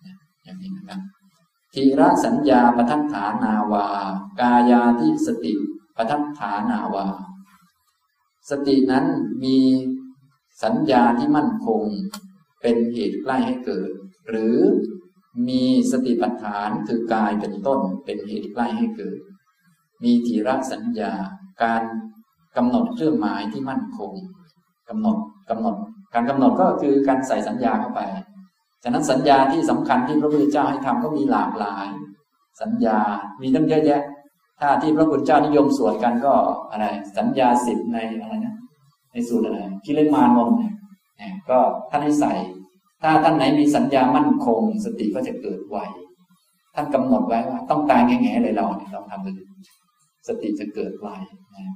[0.06, 0.99] นะอย่างนี้นะครับ
[1.74, 3.88] ทีระสัญญาปทัฏฐานาวา
[4.40, 5.54] กายาทิสติ
[5.96, 7.08] ปทัฏฐานาวา
[8.50, 9.06] สตินั้น
[9.44, 9.58] มี
[10.64, 11.82] สัญญาที่มั่นคง
[12.62, 13.90] เป็นเหตุใกล้ให้เกิด
[14.28, 14.58] หรือ
[15.48, 19.20] มีสติปัฏฐานคือกายเป็นต้นเป็นเหตุใกล้ให้เกิด
[20.04, 21.14] มีทีระสัญญา
[21.64, 21.84] การ
[22.58, 24.12] กำหนดเครื่องหมายที่มั่นคง
[24.90, 25.18] กำหนด
[25.50, 25.76] กำหนด
[26.14, 28.02] การกำหนดก็คือการใส่สัญญาเข้าไป
[28.84, 31.88] ฉะนั้นสัญญาที่สำคัญที่พระพุทธเจ้าให้ทำก็มีหลากหลาย
[32.62, 33.00] สัญญา
[33.41, 34.02] มีตั้งเยอะแยะ
[34.60, 36.34] ถ้าที่พระพุทธเจ้านิยมสวดกันก็
[36.72, 36.86] อะไร
[37.17, 38.56] สัญญาสิบในอะไรนะ
[39.12, 40.74] ในสูตรอะไรกิเลมานนเนี่ย
[41.50, 42.34] ก็ท่านให้ใส่
[43.02, 45.78] ถ้าท่านไหนมีสัญญามั่นคง สติก็จะเกิดไว
[46.76, 49.36] ท่านกำหนดไว้ว่า ต้องตายแง่ๆเลยเราเนี่ยเราทำเลย
[50.28, 51.08] สติจะเกิดไว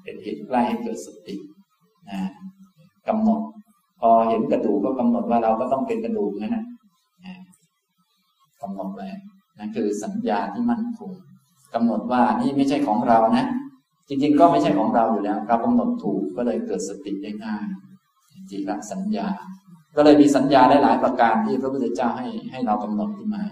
[0.03, 1.35] เป็นเหตุใกล้ให้เกิดสติ
[2.09, 2.19] นะ
[3.07, 3.41] กำหนด
[3.99, 6.63] พอเห็นกระดูกก็กำหนดว่าเราก็ต้องเป็นกระดูกนั่นนะ
[8.61, 9.07] กำหนดไว้
[9.57, 11.11] นั่นคือสัญญาที่มั่นคง
[11.73, 13.45] กำหนดว่านี่ไม่ใช่ของเรานะ
[14.07, 17.65] จริงๆ ก็ไม่ใช่ของเราอยู่แล้ว เรากำหนดถูกก็เลยเกิดสติได้ง่าย
[18.49, 19.27] จิระสัญญา
[19.95, 23.43] ก็เลยมีสัญญาได้หลายประการที่พระพุทธเจ้าให้ให้เรากำหนดขึ้นมา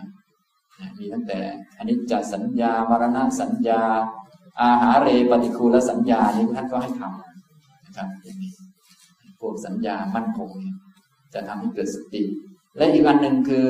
[1.00, 1.40] มีตั้งแต่
[1.78, 3.82] อันนี้จะสัญญามรณะสัญญา
[4.62, 8.54] อาหาเรปฏิคูลสัญญานี้ท่านก็ให้ทำนะครับอย่างนี้
[9.40, 10.50] พวกสัญญามั่นคง
[11.34, 12.24] จะทำให้เกิดสติ
[12.78, 13.70] และอีกอันหนึ่งคือ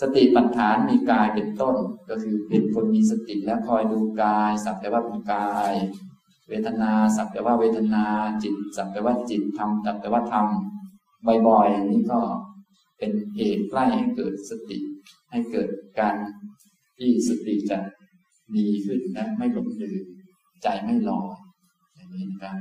[0.00, 1.76] สติปัฏฐานมีกายเป็นต้น
[2.10, 5.72] ก็คือเป็นคนมีสติแล้วคอยดูกายสักแต่ว่าเป็นกาย
[6.48, 8.04] เวทนาสักแต่ว่าเวทนา
[8.42, 12.20] จิต สักแต่ว่าจิตทำสักแต่ว่าทำบ่อยๆนี้ก็
[12.98, 14.78] เป็นเหตุใกล้ให้เกิดสติ
[15.30, 16.16] ให้เกิดการ
[16.98, 17.78] ที่สติจะ
[18.56, 20.04] ดีขึ้นและไม่หลงลืม
[20.62, 21.28] ใจไม่ลอย
[21.96, 22.56] อย่างนี้นะครับ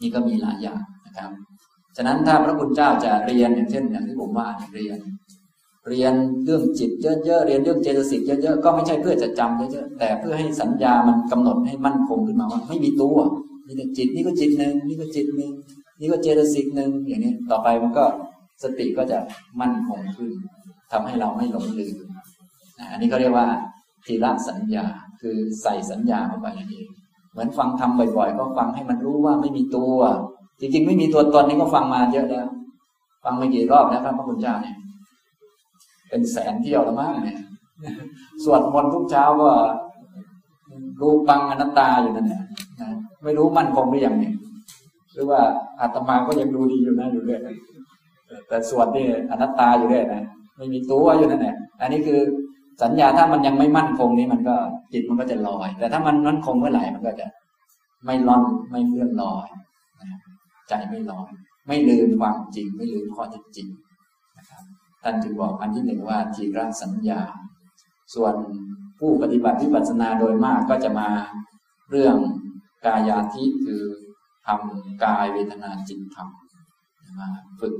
[0.00, 1.30] นี่ก็มีหลายอย่างนะครับ
[1.96, 4.98] ฉะนั้นถ้าพระคุณเจ้าจะเรียนอย่างเช่นอย่างที่ผมว่าเรียน
[5.88, 6.14] เรียน
[6.44, 13.18] เรื่องจิตเยอะๆเรียนเรื่องเจตสิกเยอะๆก็ไม่ใช่เพื่อจะจำเยอะๆแต่เพื่อให้สัญญามันกำหนดให้มั่นคงขึ้นมาว่าไม่มีตัว
[13.66, 15.52] นี่แต่จิตนี่ก็จิตหนึ่งนี่ก็จิตหนึ่ง
[16.00, 18.04] นี่ก็เจตสิกหนึ่งอย่างนี้ต่อไปมันก็
[18.62, 19.18] สติก็จะ
[19.60, 20.32] มั่นคงขึ้น
[20.92, 21.96] ทำให้เราไม่หลงลืม
[22.90, 23.46] อันนี้เขาเรียกว่า
[24.06, 24.86] ทีละสัญญา
[25.20, 26.88] คือใส่สัญญาเข้าไปนั่นเอง
[27.32, 29.92] เหมือนฟังทำบ่อยๆ ก็ฟังให้มันรู้ว่าไม่มีตัว
[30.60, 32.48] จริงๆ ไม่มีตัวตนนี้ก็ฟังมาเยอะแล้ว
[33.24, 34.76] ฟังไม่กี่รอบแล้วครับพระคุณเจ้าเนี่ย
[36.08, 37.38] เป็นแสนเที่ยวแล้วมั้งเนี่ย
[38.44, 39.50] สวดมนต์ทุกเช้าก็
[41.00, 42.42] รู้ปังอนัตตาอยู่นั่นแหละ
[43.24, 44.34] ไม่รู้มั่นคงหรือยังเนี่ย
[45.12, 45.40] หรือว่า
[45.80, 47.40] อาตมาก็ยังดูดีอยู่นะอยู่เรื่อย
[48.48, 50.22] แต่สวดนี่อนัตตาอยู่ด้วยนะ
[50.56, 52.20] ไม่มีตัวอยู่นั่นแหละอันนี้คือ
[52.82, 54.56] สัญญาถ้ามันยังไม่มั่นคงนี่มันก็
[54.92, 57.26] จิตมันก็จะลอย แต่ถ้ามันมั่นคงเมื่อไหร่มันก็จะ
[58.06, 59.48] ไม่ล่อนไม่เลื่อนลอย
[60.68, 61.30] ใจไม่ลอย
[61.66, 63.68] ไม่ลืมความจริง ไม่ลืมข้อเท็จจริง
[64.38, 64.62] นะครับ
[65.02, 67.20] ท่านจึงบอกอันที่หนึ่งว่าทีระสัญญา
[68.14, 68.34] ส่วน
[68.98, 71.08] ผู้ปฏิบัติวิปัสสนาโดยมากก็จะมา
[71.90, 72.16] เรื่อง
[72.86, 73.82] กายาธิคือ
[74.46, 76.28] ทำกายเวทนาจิตธรรม
[77.18, 77.28] มา
[77.60, 77.74] ฝึก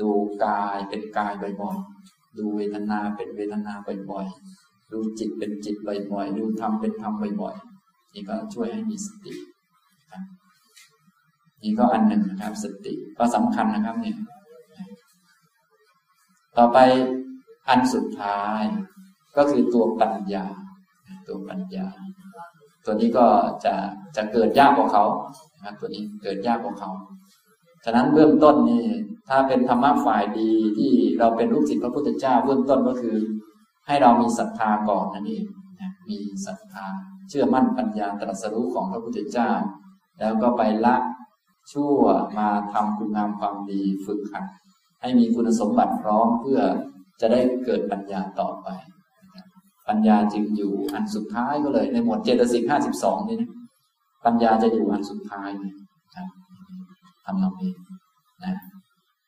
[0.00, 0.08] ดู
[0.44, 3.72] กายเป็นกายบ่อยๆ ดูเวทนาเป็นเวทนา
[4.10, 9.32] บ่อยๆ ดูจิตเป็นจิตบ่อยๆ ดูธรรมเป็นธรรมบ่อยๆ นี่ก็ช่วยให้มีสติ
[11.62, 14.16] นี่ก็อันหนึ่งนะครับสติก็สำคัญนะครับเนี่ย
[16.58, 16.78] ต่อไป
[17.68, 18.62] อันสุดท้าย
[19.36, 20.46] ก็คือตัวปัญญา
[21.28, 21.86] ตัวปัญญา
[22.84, 23.26] ตัวนี้ก็
[23.64, 23.74] จะ
[24.16, 25.04] จะเกิดยากกว่าเขา
[25.80, 26.90] ตัวนี้เกิดยากกว่าเขา
[27.84, 28.86] ฉะนั้นเบื้องต้นนี่
[29.28, 33.16] ถ้าเป็นธรรมะฝ่ายดีที่เราเป็นลูกศิษย์พระพุทธเจ้าเบื้องต้นก็คือ
[33.86, 35.44] ให้เรามีศรัทธาก่อนนั่นเอง
[36.08, 36.86] มีศรัทธา
[37.28, 39.50] เชื่อมั่นปัญญาตรัสรู้ของพระพุทธเจ้า
[40.18, 40.96] แล้วก็ไปละ
[41.72, 42.00] ชั่ว
[42.38, 44.44] มาทำคุณงามความดีฝึกหัด
[45.06, 46.60] ให้มีคุณสมบัติพร้อมเพื่อ
[47.20, 48.68] จะได้เกิดปัญญาต่อไป
[49.88, 53.50] ปัญญาจึงอยู่อันสุดท้ายก็เลย ในหมวดเจตสิกห้าสิบสองนี่นะ
[54.24, 55.74] ปัญญาจะอยู่อันสุดท้ายนะ
[56.14, 56.28] ครับ
[57.24, 57.72] ทำนองนี้
[58.44, 58.54] นะ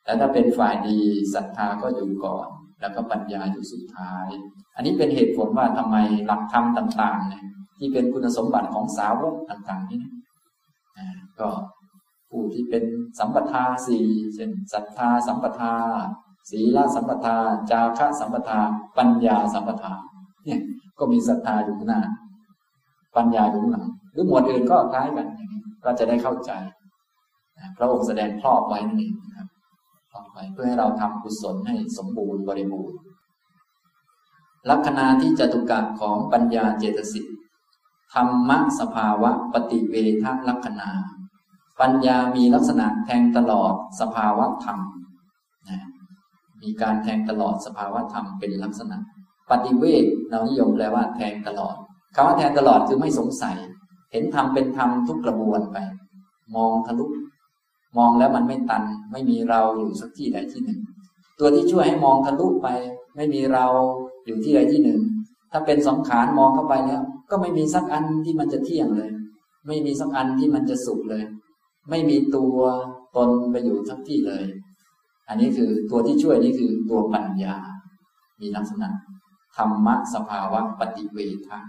[0.03, 0.97] แต่ถ้าเป็นฝ่ายดี
[1.33, 2.47] ศรัทธาก็อยู่ก่อน
[2.81, 4.27] แล้วก็ปัญญาอยู่สุดท้าย
[4.75, 7.43] อันนี้เป็นเหตุผลว่าทำไมหลักธรรมต่างๆเนี่ย
[7.77, 10.13] ที่เป็นคุณสมบัติของสาวกต่างๆนี่นะ
[11.39, 11.49] ก็
[12.29, 12.83] ผู้ที่เป็น
[13.19, 14.05] สัมปทาสี่
[14.35, 15.73] เช่นศรัทธาสัมปทา
[16.51, 17.37] ศีลสัมปทา
[17.71, 18.59] จาคะสัมปทา
[18.97, 19.93] ปัญญาสัมปทา
[20.45, 20.61] เนี่ย
[20.99, 22.01] ก็มีศรัทธาอยู่หน้า
[23.15, 26.51] ปัญญาอยู่หลังหรือหมวดอื่นก็คล้ายกันอย่างนี้ก็จะได้เข้าใจ
[27.77, 29.47] พระองค์แสดงครอบไว้นั่นเองครับ
[30.11, 32.99] ครอบไว้เพื่อให้เราทำกุศลให้สมบูรณ์บริบูรณ์
[34.69, 37.25] ลักษณะที่จตุกะของปัญญาเจตสิก
[38.13, 40.89] ธรรมะสภาวะปฏิเวทลักษณะ
[41.81, 44.79] ปัญญามีลักษณะแทงตลอดสภาวะธรรม
[45.69, 45.79] นะ
[46.61, 48.97] มีการแทงตลอดสภาวะธรรมเป็นลักษณะ
[49.51, 51.75] ปฏิเวทเรานิยมแปลว่าแทงตลอด
[52.15, 53.55] คำว่าแทงตลอดคือไม่สงสัย
[54.11, 55.77] เห็นธรรมเป็นธรรมทุกกระบวนไป
[56.55, 57.05] มองทะลุ
[57.97, 60.79] มองแล้วมันไม่ตัน ไม่มีเราอยู่สักที่ใดที่หนึ่ง
[61.39, 62.67] ตัวที่ช่วยให้มองทะลุไป
[63.15, 63.65] ไม่มีเรา
[64.25, 64.99] อยู่ที่ใดที่หนึ่ง
[65.51, 69.11] ถ้าเป็นสองขานมองเข้าไปแล้ว ก็ไม่มีสักอันที่มันจะเที่ยงเลย
[69.67, 71.23] ไม่มีสักอันที่มันจะสุขเลย
[71.89, 72.57] ไม่มีตัว
[73.15, 74.45] ตนไปอยู่ทักที่เลย
[75.27, 77.55] อันนี้คือตัวที่ช่วยนี่คือตัวปัญญา
[78.41, 78.89] มีลักษณะ
[79.55, 81.17] ธรรมะสภาวะปฏิเว
[81.47, 81.59] ทะ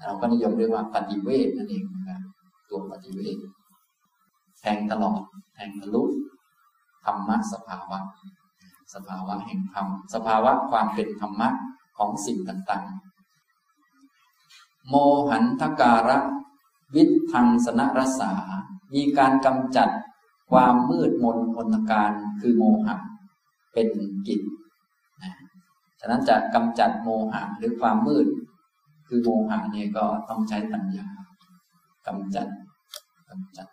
[0.00, 2.20] เราก็นิยมเรียกว่าปฏิเวทนั่นเองนะครับ
[2.70, 3.38] ตัวปฏิเวท
[4.60, 5.20] แทงตลอด
[5.54, 6.02] แทงทะลุ
[7.04, 7.98] ธรรมะสภาวะ
[8.94, 11.48] สภาวะแห่งธรรม สภาวะความเป็นธรรมะ
[11.96, 14.94] ของสิ่งต่างๆ โม
[15.30, 16.18] หันทการะ
[16.94, 18.32] วิทังสนรสา
[18.94, 19.88] มีการกำจัด
[20.50, 22.96] ความมืดมนอนการคือโมหะ
[23.72, 23.88] เป็น
[24.26, 24.40] กิจ
[26.00, 28.26] ฉะนั้นจะกำจัดโมหะหรือความมืด
[29.08, 31.06] คือโมหะเนี่ยก็ต้องใช้ปัญญา
[32.06, 32.46] กำจัด
[33.28, 33.68] กำจัด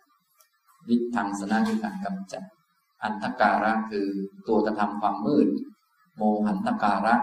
[0.88, 2.42] วิทางสนะคือการกำจัด
[3.04, 4.06] อันตการะคือ
[4.48, 5.48] ตัวกระทำความมืด
[6.16, 7.14] โมหันตการะ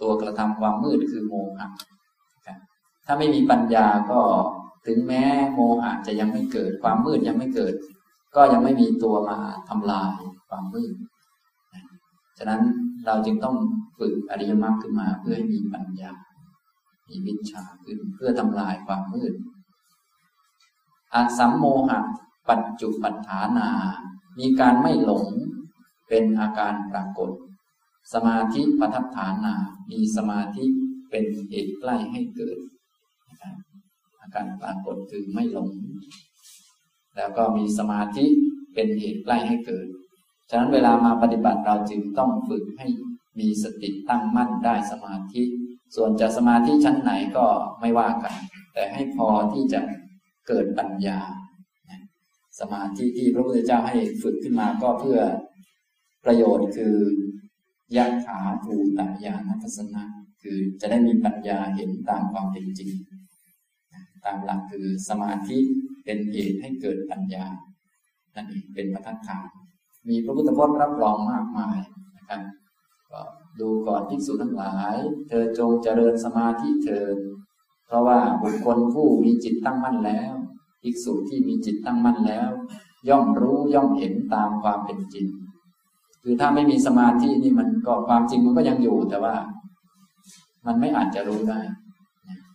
[0.00, 1.68] ตัวกระทำความมืดคือโมหะ
[3.06, 4.20] ถ้าไม่มีปัญญาก็
[4.86, 5.24] ถึงแม้
[5.54, 7.74] โมหะจะยังไม่เกิด ความมืดยังไม่เกิด
[8.36, 10.12] ก็ยังไม่มีตัวมาทำลาย
[10.48, 10.94] ความมืด
[12.38, 12.62] ฉะนั้น
[13.06, 13.56] เราจึงต้อง
[13.98, 16.12] ฝึกอริยมรรคขึ้นมาเพื่อให้มีปัญญา
[17.08, 19.34] มีวิชาขึ้นเพื่อทำลายความมืด
[21.14, 21.98] อสัมโมหะ
[22.48, 23.68] ปัจจุปัฏฐานา
[24.38, 25.24] มีการไม่หลง
[26.08, 27.30] เป็นอาการปรากฏ
[28.12, 29.54] สมาธิปัฏฐานา
[29.90, 30.64] มีสมาธิ
[31.10, 32.58] เป็นเหตุใกล้ให้เกิด
[34.24, 35.68] อาการปรากฏคือไม่หลง
[37.16, 38.24] แล้วก็มีสมาธิ
[38.74, 39.86] เป็นเหตุใกล้ให้เกิด
[40.50, 42.86] ฉะนั้นเวลามาปฏิบัติเราจึงต้องฝึกให้
[43.40, 45.42] มีสติตั้งมั่นได้สมาธิ
[45.94, 47.46] ส่วนจะสมาธิชั้นไหนก็
[47.80, 48.34] ไม่ว่ากัน
[48.74, 49.80] แต่ให้พอที่จะ
[50.48, 51.18] เกิดปัญญา
[52.60, 55.20] สมาธิที่พระพุทธเจ้าให้ฝึกขึ้นมาก็เพื่อ
[56.24, 56.94] ประโยชน์คือ
[57.96, 60.04] ยักขาภูตายานัทสนะ
[60.42, 62.90] คือจะได้มีปัญญาเห็นตามความเป็นจริง
[64.24, 65.58] ตามหลักคือสมาธิ
[66.04, 67.46] เป็นเหตุให้เกิดปัญญา
[68.34, 69.46] นั่นเองเป็นประทัดฐาน
[70.08, 71.78] มีพระพุทธพจน์รับรองมากมาย
[72.16, 72.42] นะครับ
[73.10, 73.20] ก็
[73.60, 74.94] ดูก่อนภิกษุทั้งหลาย
[75.28, 77.16] เธอจงเจริญสมาธิเถิด
[77.86, 80.32] เพราะว่าบุคคลผู้มีจิตตั้งมั่นแล้ว
[80.82, 82.50] ภิกษุที่มีจิตตั้งมั่นแล้ว
[83.08, 85.26] ย่อมรู้ย่อมเห็นตามความเป็นจริง
[86.22, 89.34] คือถ้าไม่มีสมาธินี่มันก็ความจริงมันก็ยังอยู่แต่ว่า
[90.66, 91.60] มันไม่อาจจะรู้ได้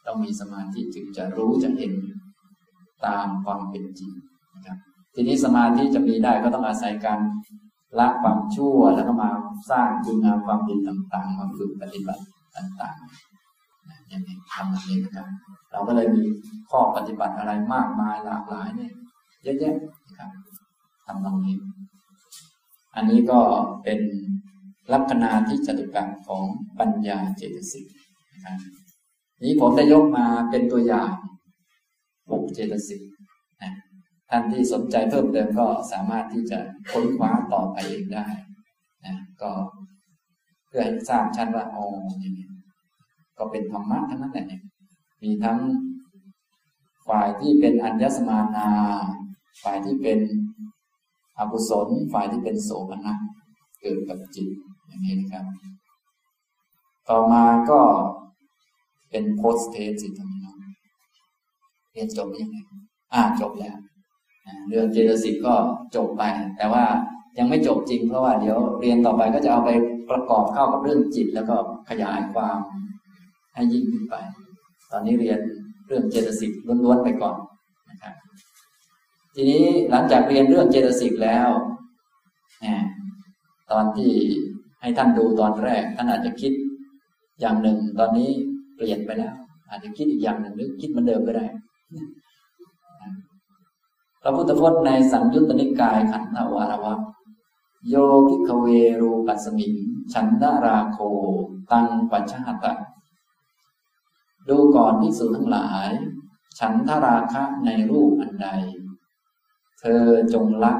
[0.09, 1.93] ต้องมีสมาธิจึงจะรู้จะเห็น
[3.05, 4.11] ตามความเป็นจริง
[4.55, 4.77] นะครับ
[5.15, 7.19] ทีนี้สมาธิจะมีได้ก็ต้องอาศัยการ
[7.99, 9.29] ละความชั่วแล้วก็มา
[9.71, 12.23] สร้างคุณงามความดีต่างๆ มาฝึกปฏิบัติ
[12.57, 15.27] ต่างๆอย่างนี้ทำแบบนี้นะครับ
[15.71, 16.23] เราก็เลยมี
[16.69, 18.93] ข้อปฏิบัติอะไรมากมายหลากหลายเนี่ย
[19.43, 19.75] เยอะแยะ
[20.07, 20.31] นะครับ
[21.05, 21.57] ทำตรงนี้
[22.95, 23.39] อันนี้ก็
[23.83, 23.99] เป็น
[24.93, 26.43] ลักษณะที่จตุกรรของ
[26.79, 27.85] ปัญญาเจตสิก
[28.33, 28.57] นะครับ
[29.43, 31.11] นี้ผมได้ยกมาเป็นตัวอย่าง
[32.31, 33.01] หกเจตสิก
[33.61, 33.71] นะ
[34.29, 36.59] ท่านที่สนใจเพิ่มเติมก็สามารถที่จะ
[36.91, 38.27] ค้นคว้าต่อไปเองได้
[39.05, 39.51] นะก็
[40.67, 41.85] เพื่อให้ทราบชัดว่าอ๋อ
[42.19, 42.47] อย่างนี้
[43.37, 44.61] ก็เป็นธรรมะทั้งนั้นแหละ
[45.23, 45.59] มีทั้ง
[47.07, 48.69] ฝ่ายที่เป็นอัญญสมานา
[49.63, 50.19] ฝ่ายที่เป็น
[51.37, 53.17] อกุศล ฝ่ายที่เป็นโสมนัส
[53.81, 54.49] เกิดกับจิต
[54.87, 55.45] อย่างนี้นะครับ
[57.09, 57.81] ต่อมาก็
[59.09, 60.63] เป็นโพสเทสสิตรงนี้เน
[61.91, 62.57] เรียนจบยังไง
[63.13, 63.77] อ่าจบแล้ว
[64.69, 65.55] เรื่องเจตสิกก็
[65.95, 66.23] จบไป
[66.57, 66.85] แต่ว่า
[67.37, 69.69] ยังไม่จบจริง เพราะว่าเดี๋ยวเรียนต่อไปก็จะเอาไป
[70.09, 71.55] ประกอบเข้ากับเรื่องจิต แล้วก็
[71.89, 72.57] ขยายความ
[73.53, 74.15] ให้ยิ่งขึ้นไป
[74.91, 75.39] ตอนนี้เรียน
[75.87, 76.51] เรื่องเจตสิก
[76.83, 77.35] ล้วนๆไปก่อน
[77.89, 78.13] นะครับ
[79.35, 81.49] ทีนี้หลังจากเรียนเรื่องเจตสิกแล้ว
[83.71, 84.13] ตอนที่
[84.81, 86.53] ให้ท่านดูตอนแรกท่านอาจจะคิด
[87.39, 88.29] อย่างหนึ่ง ตอนนี้
[88.79, 89.33] เปลี่ยนไปแล้ว
[89.69, 91.45] อาจจะคิดอีกอย่างหนึ่งหรือคิดเหมือนเดิมก็ได้
[94.21, 96.93] พระพุทธพจน์ในสังยุตตนิกายขันธวารวะ
[97.89, 97.95] โย
[98.27, 98.67] พิกเว
[99.01, 99.73] รูปัสมิง
[100.13, 100.97] ฉันดาราโค
[101.71, 102.73] ตังปัจฉาตะ
[104.49, 105.89] ดูก่อนที่สูทั้งหลาย
[106.59, 108.47] ฉันทราคะในรูปอันใด
[109.79, 110.03] เธอ
[110.33, 110.73] จงละ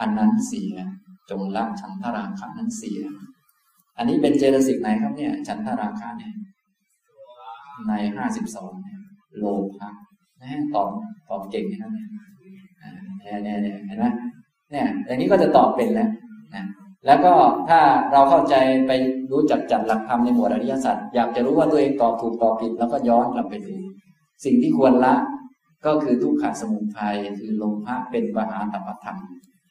[0.00, 0.74] อันนั้นเสีย
[1.30, 3.00] จงละฉันทราคะนั้นเสีย
[3.96, 6.32] อันนี้เป็นเจตสิกไหนครับเนี่ย ฉันทราคะเนี่ย
[7.88, 8.72] ในห้าสิบสอง
[9.38, 9.44] โล
[9.78, 9.88] ภะ
[10.40, 10.88] นะตอบ
[11.28, 11.90] ตอบเก่งนะ
[13.20, 14.06] เนี่ยเนี่ยเนี่ยเนี่ยเห็นไหม
[14.70, 16.10] เนี่ยอย่างนี้ก็จะตอบเป็นแล้ว
[16.54, 16.64] นะ
[17.06, 17.32] แล้วก็
[17.68, 17.80] ถ้า
[18.12, 18.54] เราเข้าใจ
[18.86, 18.92] ไป
[19.32, 23.74] รู้จักจัดหลักธรรมในหมวดอริยสัจอยากจะรู้ว่าตัวเองตอบถูกตอบผิด แล้วก็ย้อนกลับไปดู
[24.44, 25.14] สิ่งที่ควรละ
[25.86, 29.18] ก็คือทุกขสมุทัยคือลงพระเป็นปหาตปธรรม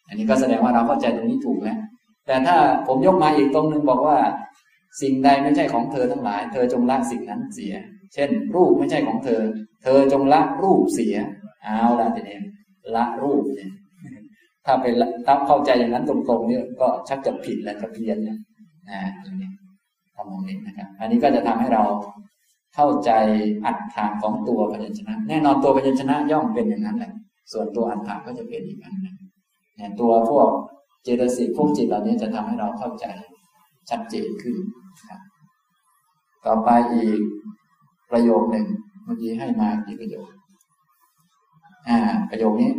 [0.07, 1.79] อันนี้ก็แสดงว่าเราเข้าใจตรงนี้ถูกแล้ว
[2.27, 2.57] แต่ถ้า
[2.87, 4.17] ผมยกมาอีกตรงหนึ่งบอกว่า
[5.01, 7.73] สิ่งใดไม่ใช่ของเธอทั้งหลาย เธอจงละสิ่งนั้นเสีย
[8.13, 9.41] เช่น รูปไม่ใช่ของเธอ
[9.83, 11.15] เธอจงละรูปเสีย
[11.63, 12.39] เอาละทีนี้
[12.95, 13.71] ละรูปเนี่ย
[14.65, 14.85] ถ้าไป
[15.27, 18.37] ตั้งเข้าใจอย่างนั้นตรงๆเนี่ยก็ชักจะผิดแล้วจะเพี้ยนนะ
[18.89, 19.49] นะตรงนี้
[20.15, 21.83] ทำตรงนี้นะครับ อันนี้ก็จะทำให้เรา
[22.75, 23.11] เข้าใจ
[23.65, 27.11] อัตถะของตัวพยัญชนะ แน่นอนตัวพยัญชนะย่อมเป็นอย่างนั้นแหละ
[27.51, 29.15] ส่วนตัวอัตถะก็จะเป็นอีกอันนึง
[29.75, 30.49] เนี่ยตัวพวก
[31.03, 33.05] เจตสิกพวกจิตเหล่านี้จะทำให้เราเข้าใจ
[33.89, 34.55] ชัดเจนขึ้น
[35.09, 35.21] ครับ
[36.45, 37.19] ต่อไปอีก
[38.11, 38.67] ประโยคหนึ่ง
[39.05, 40.27] เมื่อกี้ให้มากี่ประโยค
[41.89, 41.99] อ่า
[42.29, 42.71] ประโยคนี้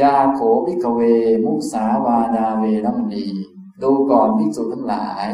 [0.00, 1.00] ยาโขพิกเว
[1.44, 3.24] มุสาวาดาเวรมณี
[3.82, 5.28] ดูก่อนภิกษุทั้งหลาย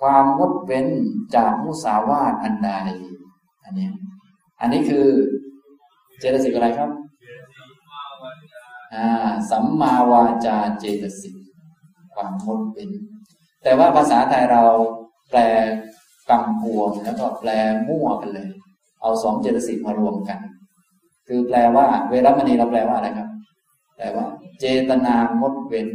[0.00, 0.88] ความงดเว้น
[1.34, 2.70] จากมุสาวาทอันใด
[3.64, 3.88] อันนี้
[4.60, 5.06] อันนี้คือ
[6.18, 6.90] เจตสิกอะไรครับ
[8.94, 11.34] อ่าสัมมาวาจาเจตสิก
[12.14, 12.90] ความงดเว้น
[13.62, 14.64] แต่ว่าภาษาไทยเรา
[15.30, 15.40] แปล
[16.30, 17.50] กำพวงแล้วก็แปล
[17.88, 18.48] มั่วกันเลย
[19.02, 20.38] เอาสองเจตสิกมารวมกัน
[21.28, 23.28] คือแปลว่า เวรมณีเราแปลว่าอะไรครับ
[23.96, 24.26] แปลว่า
[24.60, 25.88] เจตนางดเว้น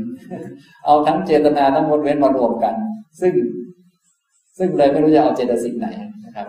[0.86, 2.73] เอาทั้งเจตนาทั้งงดเว้นมารวมกัน
[3.21, 3.34] ซึ่ง
[4.57, 5.88] ซึ่งเลยไม่รู้จะเอาเจตสิกไหน
[6.25, 6.47] นะครับ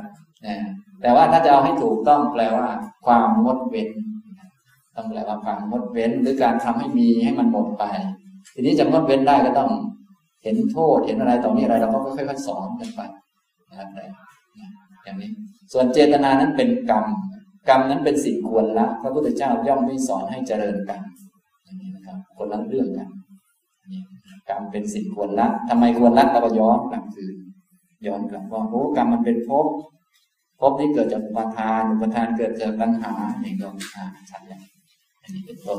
[1.03, 2.67] แต่ว่าถ้าจะเอาให้ถูกต้องแปลว่า
[3.07, 3.89] ความงดเว้น
[4.97, 7.85] ต้องแปลว่าความงดเว้นหรือการทำให้มีให้มันหมดไป
[8.55, 9.71] ทีนี้จะงดเว้นได้ก็ต้อง
[10.43, 13.01] เห็นโทษเห็นอะไรต่อนี้อะไรเราก็ค่อยๆสอนกันไป
[13.69, 13.89] นะครับ
[15.05, 15.31] อย่างนี้
[15.73, 17.05] ส่วนเจตนานั้นเป็นกรรม
[17.69, 21.03] กรรมนั้นเป็นสิ่งควรละพระพุทธเจ้าย่อมไม่สอนให้เจริญกรรม
[21.65, 23.09] อย่างนี้นะครับ คนละเรื่องกัน
[24.49, 27.31] กรรมเป็นสิ่งควรละทำไมควรละเราก็ย้อนกลับคือ
[28.07, 29.67] ย้อนกลับว่าโอ้กรรมมันเป็นภพ
[30.61, 34.63] ภพนี้เกิดจากอุปทานอุปทานเกิดจากตัณหาอย่างก็อ่าชัดอย่าง
[35.23, 35.79] อันนี้เป็นต้น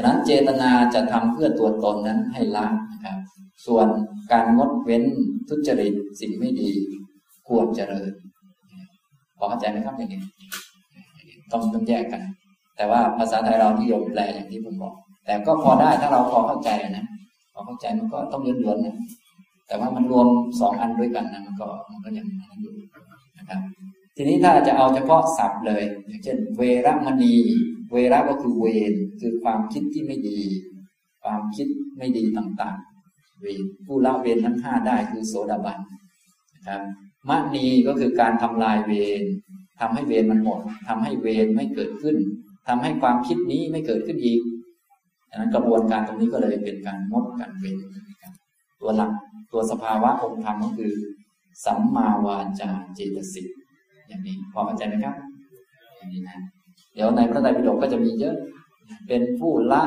[0.00, 3.16] ฉะนั้นเจตนาจะทำเพื่อตัวตนนั้นให้ละนะครับ
[3.66, 3.86] ส่วน
[4.32, 5.04] การงดเว้น
[5.48, 6.70] ทุจริตสิ่งไม่ดี
[7.48, 8.12] ควรเจริญ
[9.38, 10.20] พอเข้าใจไหมครับอย่างนี้
[11.52, 12.22] ต้องต้องแยกกัน
[12.76, 14.94] แต่ว่าภาษาไทยเรานิยมแปลอย่างที่ผมบอก
[15.24, 17.04] แต่ก็พอได้ถ้าเราพอเข้าใจนะ
[17.52, 18.96] พอเข้าใจมันก็ต้องเล้วนๆนะ
[19.68, 20.28] แต่ว่ามันรวม
[20.60, 22.74] สองอันด้วยกันนะมันก็มันก็ยังนั้นอยู่
[23.38, 23.60] นะครับ
[24.16, 27.34] ทีนี้ถ้าจะเอาเฉพาะศัพท์เลย อย่างเช่น เวรมณี
[27.90, 30.40] เวรก็คือเวรคือความคิดที่ไม่ดี
[31.22, 31.66] ความคิด
[31.98, 35.78] ไม่ดีต่างๆ เวรผู้ละเวรทั้งห้าได้คือโสดาบัน
[36.54, 36.82] นะครับ
[37.28, 39.22] มณีก็คือการทำลายเวร
[39.80, 42.16] ทำให้เวรมันหมดทำให้เวรไม่เกิดขึ้น
[42.68, 44.40] ทำให้ความคิดนี้ไม่เกิดขึ้นอีก
[45.30, 47.78] ดังนั้นกระบวนการตรงนี้ก็เลยเป็นการงดการเวร
[48.80, 49.10] ตัวหลัก
[49.52, 50.92] ตัวสภาวะองค์ธรรมก็คือ
[51.64, 53.46] สัมมาวาจาเจตสิก
[54.08, 55.14] อย่างนี้พอเข้าใจไหมครับ
[55.96, 56.36] อย่างนี้นะ
[56.98, 58.36] เดี๋ยวในพระไตรปิฎกก็จะมีเยอะ
[59.08, 59.82] เป็นผู้ละ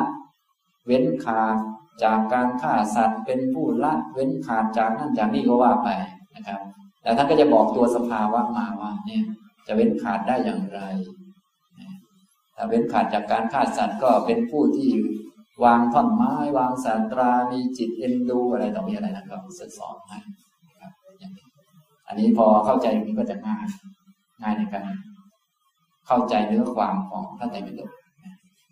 [0.86, 1.58] เว้นขาด
[2.04, 5.90] จากการฆ่าสัตว์ เป็นผู้ละเว้นขาดจากนั่นจากนี่ก็ว่าไป
[6.36, 6.60] นะครับ
[7.02, 9.24] แต่ท่านก็จะบอกตัวสภาวะมาว่าเนี่ย
[9.68, 10.82] จะเว้นขาดได้อย่างไร
[12.56, 14.90] ถ้าเว้นขาดจากการฆ่าสัตว์ก็เป็นผู้ที่
[15.64, 19.42] วางท่อนไม้ วางสาตรา มีจิตเอ็นดูอะไรต่อมีอะไรนะครับ
[19.78, 20.20] สอนให้
[20.82, 20.92] ครับ
[22.08, 23.66] อันนี้พอเข้าใจตรงนี้ก็จะง่าย
[24.42, 24.86] ง่ายในการ
[26.14, 27.90] เข้าใจเนื้อความของพระไตรปิฎก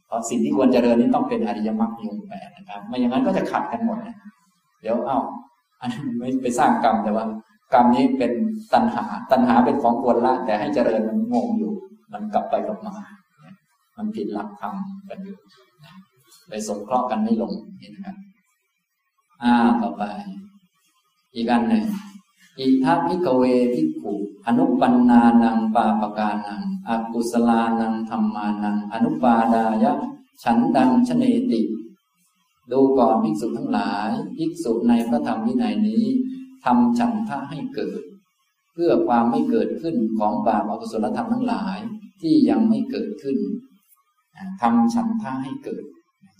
[0.05, 4.15] เพราะสิ่งที่ควรเจริญนี่ต้องเป็นอริยมรรคยงแปดนะครับไม่อย่างนั้นก็จะขัดกันหมดนะ
[4.81, 5.19] เดี๋ยวเอ้า
[5.81, 7.25] อันนี้ไม่ไปสร้างกรรมแต่ว่า
[7.73, 8.31] กรรมนี้เป็น
[8.73, 11.73] ตัณหา ตัณหาเป็นของควรละแต่ให้เจริญมันงงอยู่
[12.13, 12.95] มันกลับไปกลับมา
[13.97, 14.73] มันผิดหลักธรรม
[15.09, 15.37] กันอยู่
[16.49, 18.17] ไปสงเคราะห์กันไม่ลงเห็นไหมครับ
[19.43, 20.03] อ่าต่อไป
[21.35, 21.83] อีกอันหนึ่ง
[22.59, 23.43] อิทัพิกเว
[23.73, 24.13] พิกุ
[24.47, 29.93] อนุปันนานังปาปกานังอากุสลานังธรรมานัง อนุปาดายะ
[30.43, 31.61] ฉันดังชเนติ
[32.71, 36.05] ดูก่อนภิกษุทั้งหลายภิกษุในพระธรรมวินัยนี้
[36.65, 38.01] ทำฉันทะให้เกิด
[38.73, 41.77] เพื่อความไม่เกิดขึ้นของบาปอกุศลธรรมทั้งหลาย
[42.21, 43.37] ที่ยังไม่เกิดขึ้น
[44.61, 45.83] ทำฉันทะให้เกิด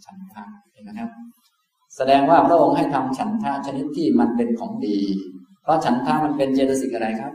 [0.06, 1.10] ฉันทะเห็นไหมครับ
[1.96, 5.00] แสดงว่าพระองค์ให้ทำฉันทะชนิดที่มันเป็นของดี
[5.68, 7.34] ราะฉันทะมันเป็นเจตสิกอะไรครับ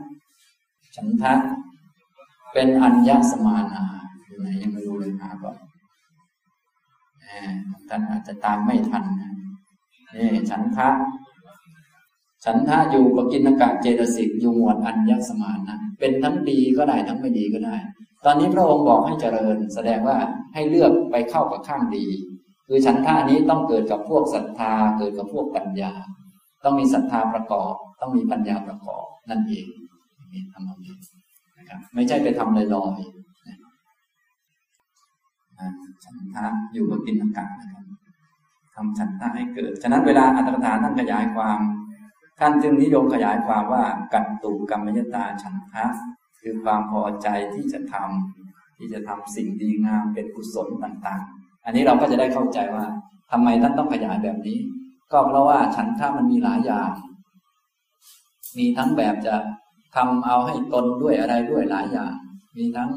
[0.96, 1.32] ฉันทะ
[2.52, 3.84] เป็นอัญญสมานา
[4.26, 5.56] อยู่ไหนยังไม่รู้เลยหาก่อน
[7.88, 9.32] ท่านอาจจะตามไม่ทันนะ
[10.14, 10.88] นี่ฉันทะ
[12.44, 17.76] ฉันทะอยู่ปกินกะเจตสิกอยู่หมวดอัญญสมานะเป็นทั้งดีก็ได้ทั้งไม่ดีก็ได้
[18.24, 20.16] ตอนนี้พระองค์บอกให้เจริญ แสดงว่า
[20.54, 22.06] ให้เลือกไปเข้ากับข้างดี
[22.66, 25.92] คือฉันทะนี้ต้องเกิดกับพวกศรัทธาเกิดกับพวกปัญญา
[26.64, 29.66] ต้องมีศรัทธาประกอบ ต้องมีปัญญาประกอบนั่นเอง
[30.32, 30.94] นี่ทำตรงนี้
[31.58, 33.24] นะครับ ไม่ใช่ไปทำลอยๆ
[36.04, 37.84] ฉันทะอยู่กับกินอากาศนะครับ
[38.74, 41.58] ทำฉันทะให้เกิด ฉะนั้นเวลาอัตถกถาท่านขยายความ
[42.40, 43.84] ท่านจึงนิยมขยายความว่า
[44.14, 45.84] กัตตุกรรมยตาฉันทะ
[46.40, 52.84] คือความพอใจที่จะทำที่จะทำสิ่งดีงามเป็นกุศลต่างๆ อันนี้เราก็จะได้เข้าใจว่า
[53.30, 54.58] ทำไมท่านต้องขยายแบบนี้
[55.12, 56.90] ก็เพราะว่าฉันทะมันมีหลายอย่าง
[58.58, 59.34] มีทั้งแบบจะ
[59.96, 62.12] ทำเอาให้ตนด้วยอะไรด้วยหลายอย่าง
[62.56, 62.90] มีทั้ง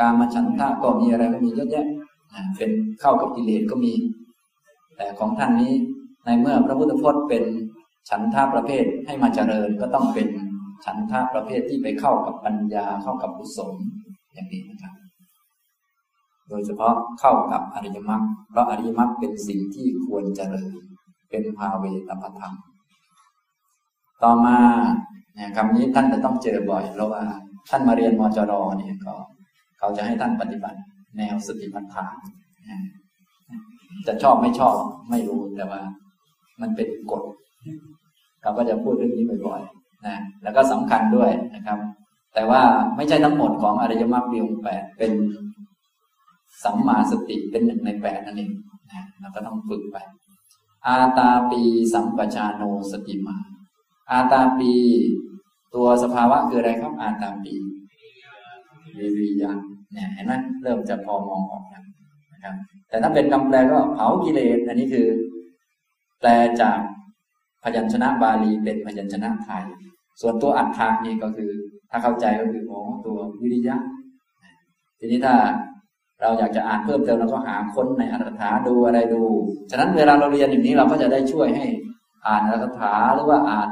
[0.00, 1.86] การมาฉันทะก็มีอะไรก็มีเยอะแยะ
[2.56, 2.70] เป็น
[3.00, 3.92] เข้ากับกิเลสก็มี
[4.96, 5.72] แต่ของท่านนี้
[6.24, 7.44] ในเมื่อพระพุทธพจน์เป็น
[8.10, 10.28] ฉันทะประเภทให้มาเจริญก็ต้องเป็น
[10.84, 13.74] ฉันทะประเภทที่ไปเข้ากับปัญญาเข้ากับกุศล
[14.34, 14.94] อย่างนี้นะครับ
[16.48, 20.72] โดยเฉพาะเข้ากับอริยมรรคเพราะอริยมรรคเป็นสิ่งที่ควรเจริญ
[21.30, 22.54] เป็นภาเวตปธรรม
[24.22, 24.58] ต่อมา
[25.34, 27.22] เนี่ยคำนี้ท่านจะต้องเจอบ่อยเพราะว่า
[27.70, 29.14] ท่านมาเรียนมจรเนี่ยก็
[29.78, 30.78] เขาจะให้ท่านปฏิบัติ
[31.16, 32.14] แนวสติปัฏฐาน
[34.06, 34.74] จะชอบไม่ชอบ
[35.10, 35.80] ไม่รู้แต่ว่า
[36.60, 37.22] มันเป็นกฎ
[38.42, 41.78] เขาก็จะพูดเรื่องนี้บ่อยๆนะแล้วก็สำคัญด้วยนะครับ
[42.34, 42.62] แต่ว่า
[42.96, 45.12] ไม่ใช่ทั้งหมดของอริยมรรคปีองแปดเป็น
[46.64, 48.52] สัมมาสติเป็นหนึ่งในแปดนั่นเอง
[48.92, 49.96] นะเราก็ต้องฝึกไป
[50.86, 51.62] อาตาปี
[51.92, 52.62] สัมปชาโน
[52.92, 53.36] สติมา
[54.10, 54.72] อาตาปี
[55.74, 57.52] ตัวสภาวะคืออะไรครับ อาตาปี
[58.98, 59.52] วิริยะ
[59.92, 62.54] เนี่ยเห็นไหมเริ่มจะพอมองออกนะครับ
[62.88, 65.06] แต่ถ้าเป็นคำแปลก็เผากิเลสอันนี้คือ
[66.20, 66.28] แปล
[66.60, 66.78] จาก
[67.62, 69.64] พยัญชนะบาลีเป็นพยัญชนะไทย
[70.20, 71.50] ส่วนตัวอัฏฐานี่ก็คือ
[71.90, 73.76] ถ้าเข้าใจก็คือโอ้ตัววิริยะ
[74.98, 75.34] ทีนี้ถ้า
[76.20, 79.22] เราอยากจะอ่านเพิ่มเติมเราก็หาค้นในอัตถาดูอะไรดู
[79.70, 81.66] ฉะนั้นเวลาเราเรียนอย่างนี้เราก็จะได้ช่วยให้
[82.26, 83.70] อ่านอัตถาหรือว่าอ่าน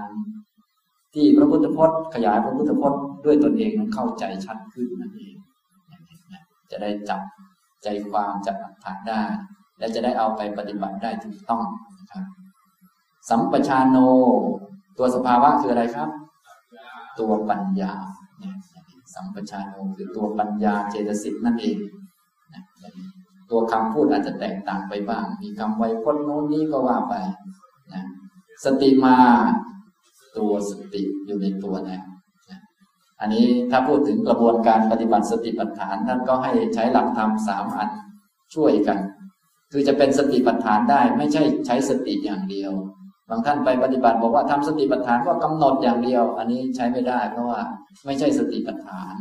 [1.14, 5.34] ที่พระพุทธพจน์ ขยายพระพุทธพจน์ด้วยตนเองมันเข้าใจชัดขึ้นนั่นเอง
[6.70, 7.20] จะได้จับ
[7.82, 9.22] ใจความจากอัตถาได้
[9.78, 11.64] และจะได้เอาไปปฏิบัติได้ถูกต้อง
[11.98, 12.24] นะครับ
[13.30, 13.96] สัมปชานโน
[14.98, 16.10] ตัวสภาวะคืออะไรครับ
[17.18, 17.92] ตัวปัญญา
[19.14, 21.78] สัมปชานโนคือตัวปัญญาเจตสิกนั่นเอง
[23.50, 27.14] ตัวคำพูดอาจจะแตกต่างไปบ้าง มีคำไวยพจน์โน้นนี้ก็ว่าไป
[27.92, 28.04] นะ
[28.64, 29.16] สติมา
[30.38, 32.02] ตัวสติอยู่ในตัวแล้ว
[32.50, 32.60] นะ
[33.20, 37.90] อันนี้ถ้าพูดถึงกระบวนการปฏิบัติสติปัฏฐานท่านก็ให้ใช้หลักธรรมสามอัน
[38.54, 38.98] ช่วยกัน
[39.72, 42.72] คือจะเป็นสติปัฏฐานได้ไม่ใช่ใช้สติอย่างเดียว
[43.30, 47.60] บางท่านไปปฏิบัติบอกว่าทำสติปัฏฐานก็กำหนดอย่างเดียว อันนี้ใช้ไม่ได้ เพราะว่า
[48.06, 49.14] ไม่ใช่สติปัฏฐาน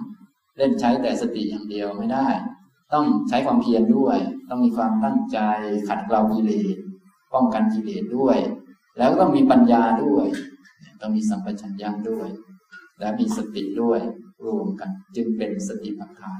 [0.57, 2.27] เล่นใช้แต่สติอย่างเดียวไม่ได้
[2.93, 4.17] ต้องใช้ความเพียรด้วย
[4.49, 5.39] ต้องมีความตั้งใจ
[5.87, 6.77] ขัดเกลากิเลส
[7.33, 8.37] ป้องกันกิเลสด้วย
[8.97, 10.27] แล้วก็ต้องมีปัญญาด้วย
[11.01, 12.27] ต้องมีสัมปชัญญะด้วย
[12.99, 13.99] และมีสติด้วย
[14.45, 16.39] รวมกัน จึงเป็นสติปัฏฐาน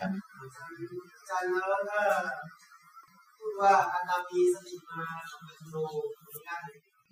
[0.00, 0.48] ครับอา
[1.28, 2.00] จารย์แล้วก็
[3.38, 5.76] พูดว่าอันตามีสติมาสัมปชัญโน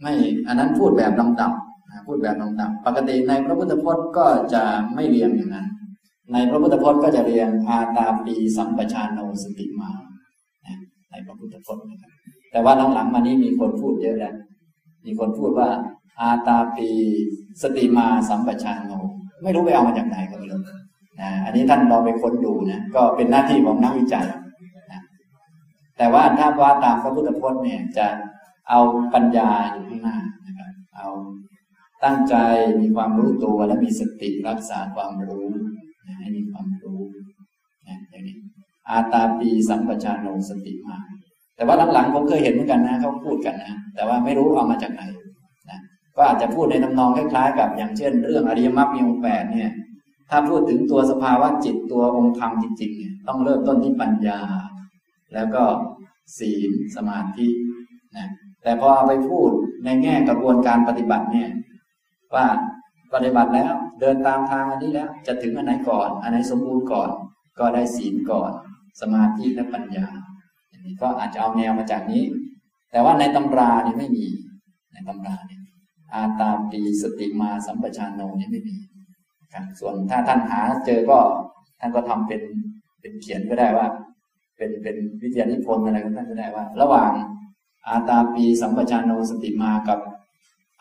[0.00, 0.12] ไม่
[0.46, 1.52] อันนั้นพูดแบบลำดับ
[2.06, 4.62] พูดแบบลำดับ ปกติในพระพุทธพจน์ก็จะ
[4.94, 5.66] ไม่เรียงอย่างนั้น
[6.32, 9.90] ในพระพุทธพจน์ก็จะเรียงอาตาปีสัมปชานโนสติมา
[11.10, 12.12] ในพระพุทธพจน์นะครับ
[12.52, 14.34] แต่ว่าหลังๆมานี้มีคนพูดเยอะแล้ว
[15.06, 15.68] มีคนพูดว่า
[16.20, 16.88] อาตาปี
[17.62, 18.92] สติมาสัมปชานโน
[19.42, 24.26] ไม่รู้ไปเอามาจากไหนก็ไม่รู้นะอันนี้ท่านลองไปค้นดูนะก็เป็นหน้าที่ของนักวิจัย
[24.92, 25.02] นะ
[25.96, 28.06] แต่ว่าถ้าว่าตามพระพุทธพจน์เนี่ยจะ
[28.70, 28.80] เอา
[29.14, 31.08] ปัญญาอยู่ข้างหน้านะครับเอา
[32.04, 32.34] ตั้งใจ
[32.80, 35.46] มีความรู้ตัวและมีสติรักษาความรู้
[36.18, 37.00] ให้มีความรู้
[37.84, 38.36] อย่างนี้
[38.88, 40.98] อาตาปีสัมปชานโนสติมา
[41.56, 45.02] แต่ว่าหลังๆผมเคยเห็นเหมือนกันนะเขาพูดกันนะแต่ว่าไม่รู้เอามาจากไหน
[45.70, 45.78] นะ
[46.16, 49.70] ก็อาจจะพูดในทำนองคล้ายๆ กับอย่างเช่น เรื่องอริยมรรคมีองค์แปดเนี่ย
[50.30, 54.40] ถ้าพูดถึงตัวสภาวะจิตตัวองค์ธรรมจริงๆเนี่ยต้องเริ่มต้นที่ปัญญา
[55.34, 55.62] แล้วก็
[56.38, 57.48] ศีลสมาธิ
[58.16, 58.28] นะ
[58.62, 59.50] แต่พอเอาไปพูด
[59.84, 61.50] ในแง่กระบวนการปฏิบัติเนี่ย
[62.34, 62.46] ว่า
[63.14, 67.10] ปฏิบัติแล้ว เดินตามทางอันนี้แล้ว จะถึงอันไหนก่อน อันไหนสมบูรณ์ก่อน
[67.58, 68.50] ก็ได้ศีลก่อน
[69.00, 70.06] สมาธิและปัญญา
[71.00, 72.22] ก็อาจจะเอาแนวมาจากนี้
[72.90, 74.26] แต่ว่าในตำราเนี่ยไม่มี
[74.92, 75.60] ในตำราเนี่ย
[76.14, 78.76] อาตาปีสติมาสัมปชานโนนี่ไม่มี
[79.54, 81.18] ครับส่วนถ้าท่านหาเจอก็
[81.80, 82.42] ท่านก็ทำเป็น
[83.00, 83.86] เป็นเขียนก็ได้ว่า
[84.56, 87.12] เป็นเป็นวิทยานิพนธ์อะไรก็ท่านก็ได้ว่า ระหว่าง
[87.88, 89.98] อาตาปีสัมปชานโนสติมากับ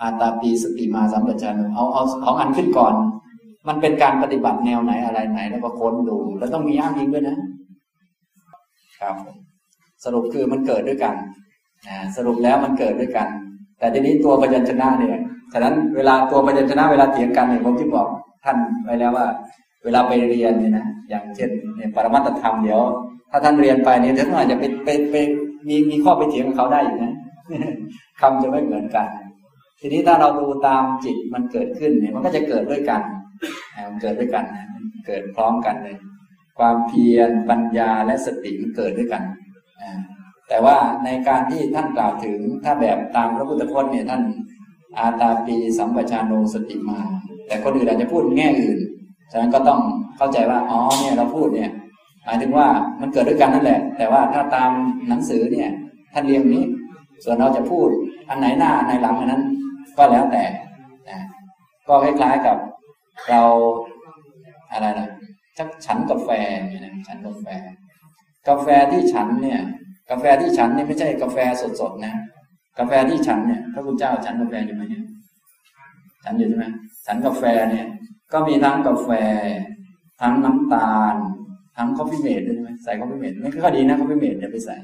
[0.01, 2.93] อาตาปีสติมาสัมปชานโนเอาเอาของอันขึ้นก่อน
[3.67, 7.37] มันเป็นการปฏิบัติแนวไหนอะไรไหน แล้วก็ค้นดู แล้วต้องมีอ้างอิงด้วยนะ
[8.99, 9.15] ครับ
[10.03, 11.15] สรุปคือมันเกิดด้วยกัน
[12.15, 13.27] สรุปแล้วมันเกิดด้วยกัน
[13.79, 15.17] แต่ทีนี้ตัวพยัญชนะเนี่ย
[15.53, 18.07] ฉะนั้นเวลาตัวพยัญชนะเวลาเถียงกันเนี่ยผมที่บอก
[18.45, 19.25] ท่านไว้แล้วว่า
[19.83, 22.81] เวลาไปเรียนเนี่ยนะอย่างเช่นเนี่ยปรมัตธรรมเดี๋ยว
[23.31, 25.15] ถ้าท่านเรียนไปเนี่ยท่านอาจจะไปไปไป
[25.67, 27.13] มีมีข้อไปเถียงกับเขาได้อยู่นะ
[28.21, 29.07] คำจะไม่เหมือนกัน
[29.80, 33.01] ทีนี้ถ้าเราดูตามจิตมันเกิดขึ้นเนี่ยมันก็จะเกิดด้วยกัน
[33.89, 34.67] มันเกิดด้วยกันนะ
[35.07, 35.97] เกิดพร้อมกันเลย
[36.59, 39.23] ความเพียรปัญญาและสติมันเกิดด้วยกัน
[40.49, 44.21] แต่ว่าในการที่ท่านกล่าวถึงถ้าแบบตามพระพุทธพจน์เนี่ยท่าน
[44.97, 46.99] อาตาปีสัมปชานโนสติมา
[47.47, 48.80] แต่คนอื่นอาจจะพูดแง่อื่น
[49.32, 49.82] ฉะนั้นก็ต้อง
[50.17, 51.71] เข้าใจว่าอ๋อเนี่ยเราพูดเนี่ย
[52.25, 52.67] หมายถึงว่า
[53.01, 54.71] มันเกิดด้วยกันนั่นแหละ แต่ว่าถ้าตาม
[55.09, 55.69] หนังสือเนี่ย
[56.13, 56.63] ท่านเรียงนี้
[57.23, 57.88] ส่วนเราจะพูด
[58.30, 59.43] อันไหนหน้าในหลังอันนั้น
[59.97, 60.43] ก็แล้วแต่
[61.09, 61.19] นะ
[61.88, 62.57] ก็คล้ายๆกับ
[63.29, 63.41] เรา
[64.71, 65.09] อะไรนะ
[65.57, 66.29] ชักฉันกาแฟ
[66.67, 67.45] เนี่ยนะฉันกาแฟ
[68.47, 69.59] กาแฟที่ฉันเนี่ย
[70.09, 71.38] กาแฟที่ฉันนี่ไม่ใช่กาแฟ
[71.81, 72.13] สดๆนะ
[72.79, 75.03] กาแฟที่ฉันเนี่ยพระคุณเจ้าฉันกาแฟอยู่ไหมเนี่ย
[76.23, 76.65] ฉันอยู่ใช่ไหม
[77.05, 77.85] ฉันกาแฟเนี่ย
[78.33, 79.09] ก็มีทั้งกาแฟ
[80.21, 81.15] ทั้งน้ำตาล
[81.77, 84.75] ทั้ง Coffee-mate ด้วยใช่ไหมใส่ Coffee-mate ไม่ก็ดีนะ Coffee-mate เดี๋ยวไปใส่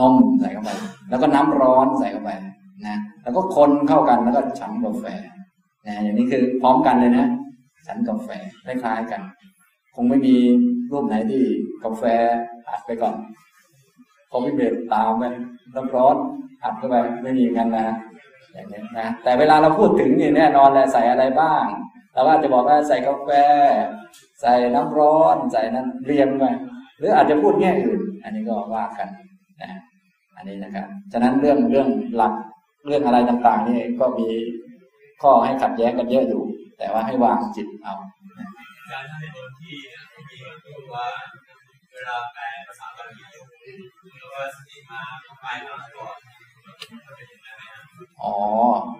[0.00, 0.70] นมใส่เข้าไป
[1.10, 2.30] แล้วก็น้ำร้อนใส่เข้าไป
[2.86, 5.04] นะ แล้วก็คนเข้ากันแล้วก็ฉันกาแฟ
[5.86, 7.26] นะอย่างนี้คือพร้อมกันเลยนะ
[7.86, 8.28] ฉันกาแฟ
[8.64, 9.22] คล้ายๆกัน
[9.94, 10.36] คงไม่มี
[10.90, 11.42] รูปไหนที่
[11.84, 12.02] กาแฟ
[12.68, 13.14] อัดไปก่อน
[14.30, 15.24] Coffee-mate ตามไป
[15.74, 16.16] น้ำร้อน
[16.62, 17.86] อัดเข้าไปไม่มีกันนะ
[18.52, 21.64] อย่างนี้นะแต่เวลาเราพูดถึงนี่แน่นอนแหละใส่อะไรบ้าง
[22.14, 23.30] เราก็จจะบอกว่าใส่กาแฟ
[24.40, 26.44] ใส่น้ำร้อนใส่นั้นเรียงไป
[26.98, 29.08] หรืออาจจะพูดแง่อื่น อันนี้ก็ว่ากัน
[29.62, 29.70] นะ
[30.36, 32.34] อันนี้นะครับ ฉะนั้นเรื่องเรื่องหลัก
[32.84, 34.28] เรื่องอะไรต่างๆนี่ก็มี
[35.22, 36.42] ข้อให้ขัดแย้งกันเยอะอยู่
[36.78, 37.94] แต่ว่าให้วางจิตเอา
[38.90, 39.24] การท่านใน
[39.60, 39.76] ที่
[40.64, 41.06] ที่ว่า
[41.92, 43.22] เวลาแปลภาษาบาลี
[44.18, 45.02] แล้วก็สติมา
[45.42, 46.18] ไปแล้วก่อน
[48.22, 48.34] อ๋อ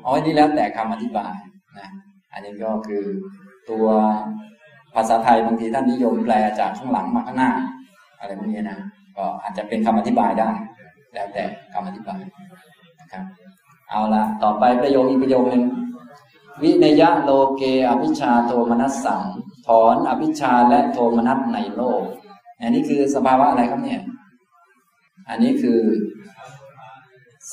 [0.05, 1.35] อ๋อนี่แล้วแต่คำอธิบาย
[1.79, 1.89] นะ
[2.33, 3.05] อันนี้ก็คือ
[3.71, 3.87] ตัว
[4.95, 7.53] ภาษาไทยบางทีท่านนิยมแปลจากข้างหลังมาข้างหน้า
[8.21, 8.79] อะไรพวกนี้นะ
[9.17, 10.51] ก็อาจจะเป็นคำอธิบายได้
[11.15, 12.21] แล้วแต่คำอธิบาย
[13.01, 13.25] นะครับ
[13.95, 15.65] เอาละต่อไปประโยคอีกประโยคหนึ่ง
[16.63, 19.23] วิเนยะโลเกอภิชาโทมนัสสัง
[19.67, 22.03] ถอนอภิชาและโทมนัสในโลก
[22.61, 24.03] อันนี้คือสภาวะอะไรครับเนี่ย
[25.29, 25.81] อันนี้คือ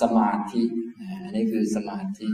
[0.02, 0.64] สมาธิ
[1.24, 2.30] อันนี้คือสมาธิ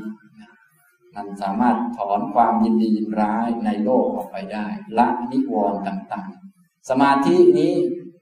[1.15, 7.73] มันสามารถถอนความยินดียินร้ายในโลกออกไปได้ ละนิวรณ์ต่างๆ สมาธินี้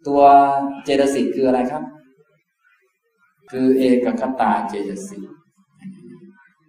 [0.07, 0.21] ตัว
[0.83, 1.83] เจตสิกคืออะไรครับ
[3.51, 5.23] คือเอกคตาเจตสิก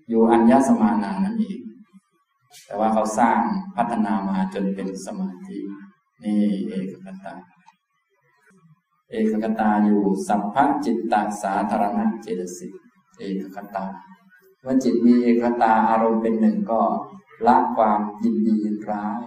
[0.09, 1.61] อยู่อัญญสมานานั่นเอง
[2.65, 3.41] แต่ว่าเขาสร้าง
[3.77, 5.59] พัฒนามาจนเป็นสมาธิ
[6.25, 7.35] นี่เอกคตา
[9.11, 12.73] เอกคตาอยู่สัมภจิตตสาธารณเจตสิก
[13.19, 13.85] เอกคตา
[14.61, 16.81] เมื่อจิตมีเอกคตาอารมณ์เป็นหนึ่งก็
[17.47, 19.21] ละความยินดียินร้าย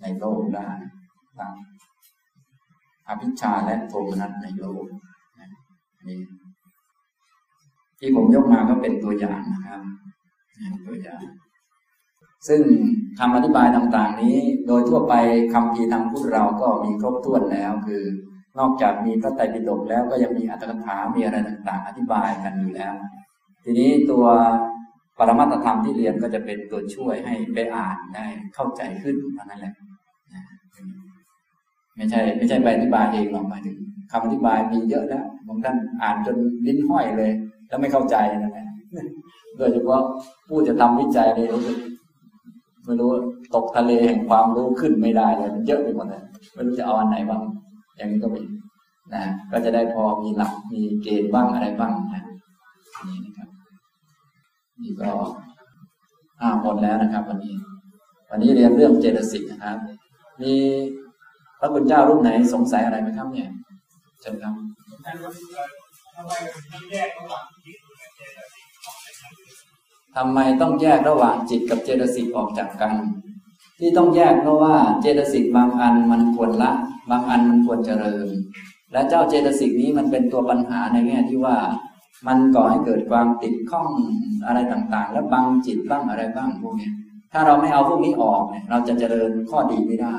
[0.00, 0.70] ในโลกได้
[1.38, 1.48] ละ
[3.08, 4.84] อภิชาและโทมนัสในโลก
[6.08, 6.20] นี่
[7.98, 9.80] ที่ผมยกมาก็เป็นตัวอย่างนะครับ
[10.86, 11.22] ตัวอย่าง
[12.48, 12.62] ซึ่ง
[13.18, 14.36] คำอธิบายต่างๆ นี้
[14.66, 15.14] โดยทั่วไป
[15.54, 18.02] คำพีทางพุทธเราก็มีครบถ้วนแล้ว คือ
[18.58, 22.94] นอกจากมีพระไตรปิฎกแล้วก็ยังมีอัตถกถามีอะไรต่าง ๆ อธิบายกันอยู่แล้ว
[23.64, 24.24] ทีนี้ตัว
[25.18, 29.74] ปรมัตธรรมที่เรียนก็จะเป็นตัวช่วยให้ไปอ่านได้เข้าใจขึ้นเท่านั้นแหละ
[31.96, 33.76] ไม่ใช่ ไม่ใช่ไปอธิบายเองหรอกหมายถึง
[34.12, 36.36] คำอธิบายมีเยอะแล้วบางท่านอ่านจน
[36.66, 37.32] ลิ้นห้อยเลย
[37.68, 38.63] แล้วไม่เข้าใจนะ
[39.56, 40.02] โดยเฉพาะ
[40.48, 41.78] ผู้จะทำวิจัยเนี่ยรู้สึก
[42.84, 43.10] ไม่รู้
[43.54, 46.22] ตกทะเลแห่งความรู้ขึ้นไม่ได้เลยมันเยอะไปหมดเลย
[46.52, 47.42] ไม่รู้จะเอาอันไหนบ้าง
[47.96, 48.42] อย่างนี้ก็มี
[49.14, 52.24] นะก็จะได้พอมีหลักมีเกณฑ์บ้างอะไรบ้างนะ
[53.08, 53.48] นี่นะครับ
[54.82, 55.10] นี่ก็
[56.40, 57.54] อ่าหมดแล้วนะครับ วันนี้
[58.30, 59.78] วันนี้เรียนเรื่องเจตสิกนะครับ
[60.42, 60.52] มี
[61.60, 63.50] พระคุณเจ้ารูปไหนสงสัยอะไรไหมครับเนี่ย
[64.20, 64.54] เชิญครับ
[66.14, 66.32] ทำไม
[70.16, 72.94] ทำไมต้องแยกระหว่างจิตกับเจตสิกออกจากกัน
[73.78, 76.72] ที่ต้องแยกเพราะว่าเจตสิกบางอันมันควรละ
[77.10, 78.28] บางอันมันควรเจริญ
[78.92, 81.56] และเจ้าเจตสิกนี้มันเป็นตัวปัญหาในแง่ที่ว่า
[82.26, 83.88] มันก่อให้เกิดความติดข้อง
[84.46, 86.90] อะไรต่างๆ และบางจิตบ้างอะไรบ้างพวกนี้
[87.32, 90.16] ถ้าเราไม่เอาพวกนี้ออกเนี่ยเราจะเจริญข้อดีไม่ได้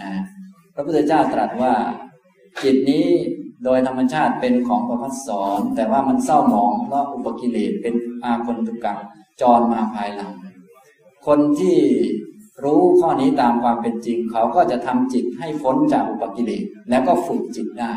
[0.00, 0.10] นะ
[0.74, 1.74] พระพุทธเจ้าตรัสว่า
[2.62, 3.06] จิตนี้
[3.64, 7.94] โดยธรรมชาติเป็นของประพัสสอนแต่ว่ามันเศร้าหมองเพราะอุปกิเลสเป็น
[8.24, 8.94] อาคนตุกะ
[9.40, 10.32] จรมาภายหลัง
[11.26, 11.78] คนที่
[12.64, 17.92] รู้ข้อนี้ตามความเป็นจริง เขาก็จะทำจิตให้พ้นจากอุปกิเลสแล้วก็ฝึกจิตได้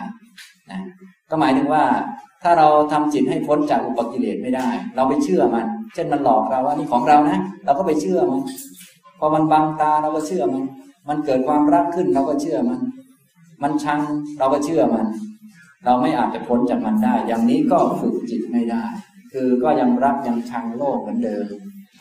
[0.71, 0.81] นะ
[1.29, 1.83] ก็หมายถึงว่า
[2.43, 8.41] ถ้าเราทำจิตให้พ้นจากอุปกิเลสไม่ได้ เราไปเชื่อมัน เช่นมันหลอกเราว่านี่ของเรานะเราก็ไปเชื่อมัน
[9.19, 10.63] พอมันบังตาเราก็เชื่อมัน
[11.09, 12.79] มันเกิดความรักขึ้นเราก็เชื่อมัน
[13.63, 13.99] มันชัง
[14.39, 15.05] เราก็เชื่อมัน
[15.85, 18.83] เราไม่อาจจะพ้นจากมันได้ อย่างนี้ก็ฝึกจิตไม่ได้
[19.33, 21.45] คือก็ยังรักยังชังโลกเหมือนเดิม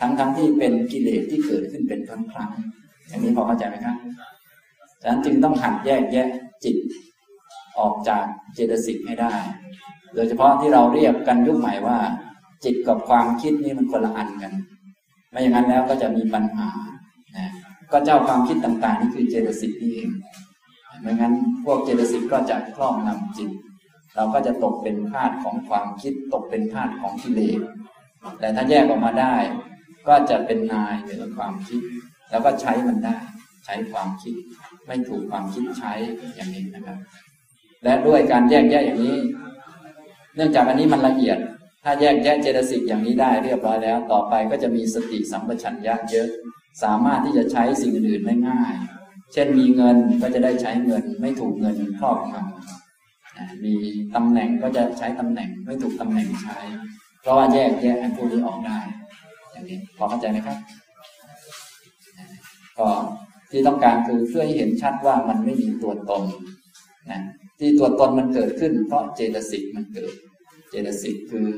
[0.00, 2.50] ทั้งทั้งที่เป็นกิเลสที่เกิดขึ้นเป็นครั้งครั้ง
[3.08, 3.96] อย่างนี้พอเข้าใจไหมครับ
[5.02, 6.28] ฉะนั้นจึงต้องหัดแยกแยะ
[6.64, 6.76] จิต
[7.78, 8.24] ออกจาก
[8.54, 9.34] เจตสิกให้ได้
[10.14, 11.98] โดยเฉพาะที่เราเรียกกันยุคใหม่ว่า
[12.64, 14.52] จิตกับความคิดนี่มันคนละอันกัน
[15.30, 16.68] ไม่อย่างนั้นแล้วก็จะมีปัญหา
[17.36, 17.52] นะ
[17.92, 20.10] ก็เจ้าความคิดต่าง ๆ นี่คือเจตสิกนี่เอง
[21.00, 23.50] ไม่งั้นพวกเจตสิกก็จะครอบงำจิต
[24.16, 27.60] เราก็จะตกเป็นทาสของความคิดตกเป็นทาสของกิเลส
[28.40, 29.36] แต่ถ้าแยกออกมาได้
[30.08, 31.80] ก็จะเป็นนายเหนือความคิด
[32.30, 33.18] แล้วก็ใช้มันได้
[33.64, 34.34] ใช้ความคิด
[34.86, 35.92] ไม่ถูกความคิดใช้
[36.36, 36.98] อย่างนี้นะครับ
[37.84, 39.18] และด้วยการแยกแยะอย่างนี้
[40.34, 41.38] เนื่องจากอันนี้มันละเอียด
[41.84, 46.28] ถ้าแยกแยะเจตสิกอย่างนี้ได้เรียบร้อยแล้ว ต่อไปก็จะมีสติสัมปชัญญะเยอะ
[46.82, 48.74] สามารถที่จะใช้สิ่งอื่นได้ง่าย
[49.32, 52.79] เช่นมีเงินก็จะได้ใช้เงิน ไม่ถูกเงินครอบงำ
[53.64, 53.74] มี
[54.14, 56.58] ตำแหน่งก็จะใช้ตำแหน่งไม่ถูกตำแหน่งใช้
[57.22, 58.78] เพราะว่าแยกแยกอันพวกนี้ออกได้
[59.52, 60.58] อย่างนี้พอเข้าใจไหมครับ
[62.78, 62.88] ก็
[63.50, 66.22] ที่ต้องการคือเพื่อให้เห็นชัดว่ามันไม่มีตัวตน
[67.10, 67.20] นะ
[67.58, 70.12] ที่ตัวตนมันเกิดขึ้น เพราะเจตสิกมันเกิด
[70.70, 71.48] เจตสิกคือ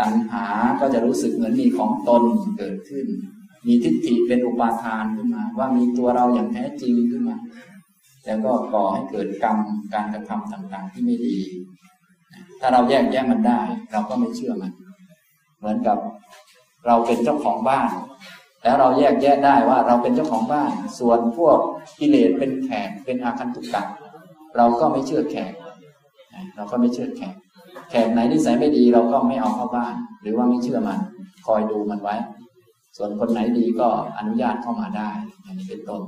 [0.00, 0.44] ตัณหา
[0.80, 2.22] ก็จะรู้สึกเหมือนมีของตน
[2.58, 3.06] เกิดขึ้น
[3.66, 7.36] มีทิฏฐิเป็นอุปาทานขึ้นมา ว่ามีตัวเราอย่างแท้จริงขึ้นมา
[8.26, 9.56] แล้วก็ก่อให้เกิดกรรม
[9.94, 11.36] การกระทำต่างๆ ที่ไม่ดี
[12.60, 13.60] ถ้าเราแยกแยะมันได้
[13.92, 14.72] เราก็ไม่เชื่อมัน
[15.58, 15.98] เหมือนกับ
[16.86, 17.90] เราเป็นเจ้าของบ้าน
[18.62, 21.58] แล้วเราแยกแยะได้ว่าเราเป็นเจ้าของบ้าน ส่วนพวก
[21.98, 23.82] กิเลสเป็นแขกเป็นอาคันตุกะ
[24.56, 25.52] เราก็ไม่เชื่อแขก
[26.56, 27.34] เราก็ไม่เชื่อแขก
[27.90, 30.98] แขกไหนนิสัยไม่ดีเราก็ไม่เอาเข้าบ้าน หรือว่าไม่เชื่อมัน
[31.46, 32.16] คอยดูมันไว้
[32.96, 35.10] ส่วนคนไหนดีก็อนุญาตเข้ามาได้
[35.46, 36.02] อันนี้เป็นต้น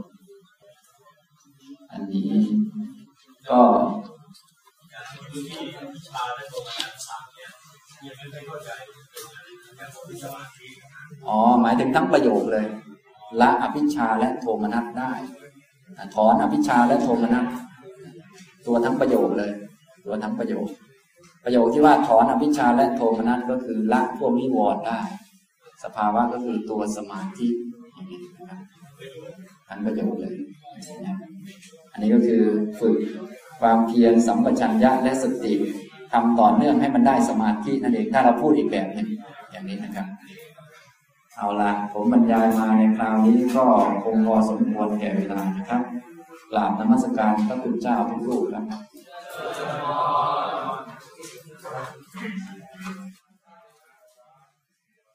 [1.91, 2.31] อันนี้
[3.51, 3.61] ก็
[11.29, 12.67] อ๋อ หมายถึงทั้งประโยคเลย
[13.41, 15.13] ละอภิชาและโทมนัสได้
[16.15, 17.47] ถอนอภิชาและโทมนัส
[18.67, 19.53] ตัวทั้งประโยคเลย
[20.07, 20.67] ตัวทั้งประโยค
[21.45, 25.01] ประโยคที่ว่าถอนอภิชาและโทมนัสก็คือละพวกนิวรณ์ได้
[25.85, 27.49] สภาวะก็คือตัวสมาธิ
[27.95, 28.61] อย่างนี้นะครับ
[29.69, 30.35] ทั้งประโยคเลย
[31.07, 31.28] อั
[31.99, 32.43] นนี้ก็คือ
[32.81, 32.97] ฝึก
[33.61, 35.55] ความเพียรสัมปชัญญะและสติ
[36.13, 39.09] ทำต่อเนื่องให้มันได้สมาธินั่นเองถ้าเราพูดอีกแบบหนึ่ง
[39.51, 40.07] อย่างนี้นะครับ
[41.37, 43.65] เอาละผมบรรยายมาในคราวนี้ก็
[44.05, 45.83] คงพอสมควรแก่เวลานะครับ
[46.51, 48.65] กราบนมัสการพระคุณเจ้าทุกรูปครับ